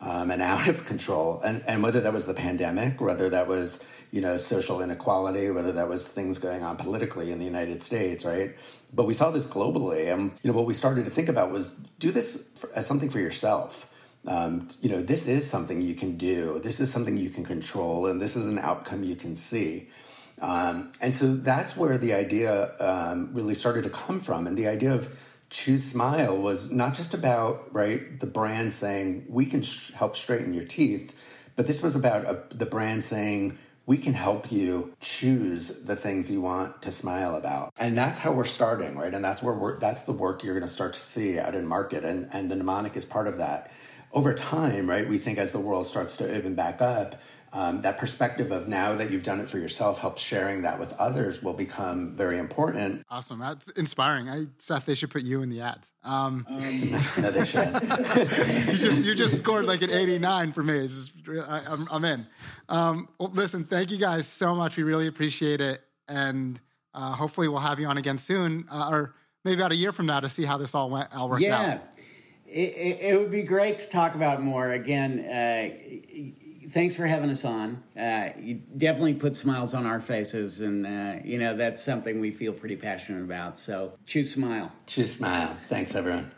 Um, 0.01 0.31
and 0.31 0.41
out 0.41 0.67
of 0.67 0.85
control. 0.85 1.41
And, 1.43 1.63
and 1.67 1.83
whether 1.83 2.01
that 2.01 2.13
was 2.13 2.25
the 2.25 2.33
pandemic, 2.33 3.01
whether 3.01 3.29
that 3.29 3.47
was 3.47 3.79
you 4.12 4.21
know 4.21 4.38
social 4.38 4.81
inequality, 4.81 5.51
whether 5.51 5.71
that 5.73 5.88
was 5.88 6.07
things 6.07 6.39
going 6.39 6.63
on 6.63 6.77
politically 6.77 7.31
in 7.31 7.39
the 7.39 7.45
United 7.45 7.83
States, 7.83 8.25
right? 8.25 8.55
But 8.93 9.05
we 9.05 9.13
saw 9.13 9.29
this 9.29 9.45
globally, 9.45 10.12
and 10.12 10.31
you 10.41 10.51
know 10.51 10.57
what 10.57 10.65
we 10.65 10.73
started 10.73 11.05
to 11.05 11.12
think 11.12 11.29
about 11.29 11.51
was 11.51 11.73
do 11.99 12.12
this 12.12 12.47
for, 12.55 12.69
as 12.73 12.88
something 12.88 13.09
for 13.09 13.19
yourself. 13.19 13.85
Um, 14.27 14.67
you 14.81 14.89
know, 14.89 15.01
this 15.01 15.27
is 15.27 15.49
something 15.49 15.81
you 15.81 15.95
can 15.95 16.17
do. 16.17 16.59
This 16.62 16.79
is 16.79 16.91
something 16.91 17.17
you 17.17 17.29
can 17.29 17.45
control, 17.45 18.07
and 18.07 18.21
this 18.21 18.35
is 18.35 18.47
an 18.47 18.59
outcome 18.59 19.03
you 19.03 19.15
can 19.15 19.35
see. 19.35 19.89
Um, 20.41 20.91
and 21.01 21.13
so 21.13 21.35
that's 21.35 21.75
where 21.75 21.97
the 21.97 22.13
idea 22.13 22.71
um, 22.79 23.29
really 23.33 23.53
started 23.53 23.83
to 23.83 23.89
come 23.89 24.19
from, 24.19 24.47
and 24.47 24.57
the 24.57 24.67
idea 24.67 24.93
of 24.93 25.15
Choose 25.49 25.85
Smile 25.91 26.38
was 26.38 26.71
not 26.71 26.93
just 26.95 27.13
about 27.13 27.73
right 27.73 28.19
the 28.19 28.27
brand 28.27 28.73
saying 28.73 29.25
we 29.29 29.45
can 29.45 29.62
sh- 29.63 29.91
help 29.93 30.15
straighten 30.17 30.53
your 30.53 30.65
teeth, 30.65 31.15
but 31.55 31.67
this 31.67 31.81
was 31.83 31.95
about 31.95 32.25
a, 32.25 32.55
the 32.55 32.65
brand 32.67 33.03
saying 33.03 33.57
we 33.85 33.97
can 33.97 34.13
help 34.13 34.51
you 34.51 34.93
choose 35.01 35.83
the 35.85 35.95
things 35.95 36.29
you 36.31 36.41
want 36.41 36.81
to 36.83 36.91
smile 36.91 37.35
about, 37.35 37.73
and 37.79 37.97
that's 37.97 38.19
how 38.19 38.31
we're 38.31 38.45
starting, 38.45 38.95
right? 38.97 39.13
And 39.13 39.25
that's 39.25 39.41
where 39.43 39.55
we're 39.55 39.79
that's 39.79 40.03
the 40.03 40.13
work 40.13 40.43
you're 40.43 40.53
going 40.55 40.67
to 40.67 40.73
start 40.73 40.93
to 40.95 40.99
see 41.01 41.39
out 41.39 41.55
in 41.55 41.65
market, 41.65 42.03
and 42.03 42.29
and 42.33 42.51
the 42.51 42.55
mnemonic 42.55 42.95
is 42.97 43.05
part 43.05 43.27
of 43.27 43.38
that. 43.39 43.71
over 44.13 44.33
time, 44.33 44.89
right, 44.89 45.07
we 45.07 45.17
think 45.17 45.38
as 45.38 45.51
the 45.51 45.59
world 45.59 45.88
starts 45.88 46.17
to 46.17 46.35
open 46.35 46.55
back 46.55 46.81
up, 46.81 47.15
um, 47.51 47.81
that 47.81 47.97
perspective 47.97 48.51
of 48.51 48.67
now 48.67 48.95
that 48.95 49.09
you've 49.09 49.23
done 49.23 49.39
it 49.39 49.49
for 49.49 49.57
yourself 49.57 49.99
helps 49.99 50.21
sharing 50.21 50.62
that 50.62 50.79
with 50.79 50.93
others 50.93 51.41
will 51.41 51.53
become 51.53 52.13
very 52.13 52.38
important. 52.38 53.03
Awesome. 53.09 53.39
That's 53.39 53.69
inspiring. 53.71 54.29
I, 54.29 54.45
Seth, 54.59 54.85
they 54.85 54.93
should 54.93 55.09
put 55.09 55.23
you 55.23 55.41
in 55.41 55.49
the 55.49 55.62
ads. 55.62 55.93
Um, 56.03 56.45
um, 56.49 56.91
no, 57.17 57.31
they 57.31 57.45
should. 57.45 57.67
you 58.67 58.77
just 58.77 59.03
you 59.03 59.15
just 59.15 59.38
scored 59.39 59.65
like 59.65 59.81
an 59.81 59.89
89 59.89 60.51
for 60.51 60.63
me. 60.63 60.75
Is, 60.75 61.12
I, 61.27 61.62
am 61.67 61.88
I'm 61.91 62.05
in. 62.05 62.27
Um, 62.67 63.09
well, 63.19 63.31
listen, 63.33 63.63
thank 63.63 63.91
you 63.91 63.97
guys 63.97 64.27
so 64.27 64.53
much. 64.55 64.77
We 64.77 64.83
really 64.83 65.07
appreciate 65.07 65.62
it. 65.62 65.81
And 66.07 66.59
uh, 66.93 67.13
hopefully 67.13 67.47
we'll 67.47 67.59
have 67.59 67.79
you 67.79 67.88
on 67.88 67.97
again 67.97 68.17
soon 68.17 68.65
uh, 68.71 68.89
or 68.91 69.15
maybe 69.43 69.59
about 69.59 69.71
a 69.71 69.75
year 69.75 69.91
from 69.91 70.05
now 70.05 70.19
to 70.19 70.29
see 70.29 70.43
how 70.43 70.57
this 70.57 70.75
all 70.75 70.89
went, 70.89 71.15
all 71.15 71.29
worked 71.29 71.41
yeah. 71.41 71.57
out. 71.57 71.67
Yeah. 71.67 71.79
It, 72.45 72.73
it, 72.75 72.99
it, 73.01 73.19
would 73.19 73.29
be 73.29 73.43
great 73.43 73.77
to 73.77 73.89
talk 73.89 74.15
about 74.15 74.41
more. 74.41 74.71
Again, 74.71 75.19
uh, 75.19 75.69
thanks 76.71 76.95
for 76.95 77.05
having 77.05 77.29
us 77.29 77.45
on. 77.45 77.82
Uh, 77.97 78.29
you 78.39 78.62
definitely 78.77 79.13
put 79.13 79.36
smiles 79.36 79.73
on 79.73 79.86
our 79.86 79.99
faces, 79.99 80.60
and 80.60 80.86
uh, 80.86 81.21
you 81.23 81.38
know 81.38 81.55
that's 81.55 81.84
something 81.84 82.19
we 82.19 82.32
feel 82.32 82.53
pretty 82.53 82.75
passionate 82.75 83.23
about. 83.23 83.58
So 83.58 83.93
choose 84.05 84.32
smile. 84.32 84.71
Choose 84.88 85.13
smile. 85.13 85.55
Thanks, 85.67 85.95
everyone. 85.95 86.32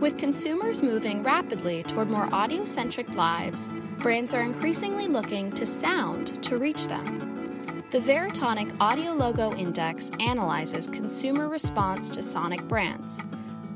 With 0.00 0.18
consumers 0.18 0.82
moving 0.82 1.22
rapidly 1.22 1.82
toward 1.82 2.10
more 2.10 2.28
audio 2.34 2.64
centric 2.64 3.14
lives, 3.14 3.70
brands 3.98 4.34
are 4.34 4.42
increasingly 4.42 5.08
looking 5.08 5.50
to 5.52 5.64
sound 5.64 6.42
to 6.42 6.58
reach 6.58 6.88
them. 6.88 7.84
The 7.90 8.00
Veritonic 8.00 8.74
Audio 8.80 9.12
Logo 9.12 9.54
Index 9.54 10.10
analyzes 10.20 10.88
consumer 10.88 11.48
response 11.48 12.10
to 12.10 12.22
sonic 12.22 12.66
brands 12.68 13.24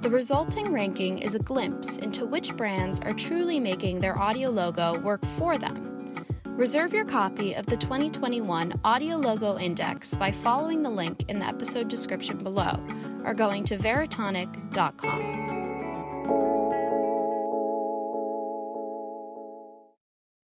the 0.09 0.15
resulting 0.15 0.73
ranking 0.73 1.19
is 1.19 1.35
a 1.35 1.39
glimpse 1.39 1.99
into 1.99 2.25
which 2.25 2.57
brands 2.57 2.99
are 3.01 3.13
truly 3.13 3.61
making 3.61 4.01
their 4.01 4.19
audio 4.19 4.49
logo 4.49 4.99
work 5.01 5.23
for 5.23 5.59
them. 5.59 6.15
Reserve 6.47 6.95
your 6.95 7.05
copy 7.05 7.53
of 7.53 7.67
the 7.67 7.77
2021 7.77 8.81
Audio 8.85 9.17
Logo 9.19 9.59
Index 9.59 10.15
by 10.15 10.31
following 10.31 10.83
the 10.83 10.89
link 10.89 11.29
in 11.29 11.39
the 11.39 11.45
episode 11.45 11.89
description 11.89 12.39
below 12.39 12.83
or 13.23 13.35
going 13.35 13.65
to 13.65 13.77
veritonic.com. 13.77 15.58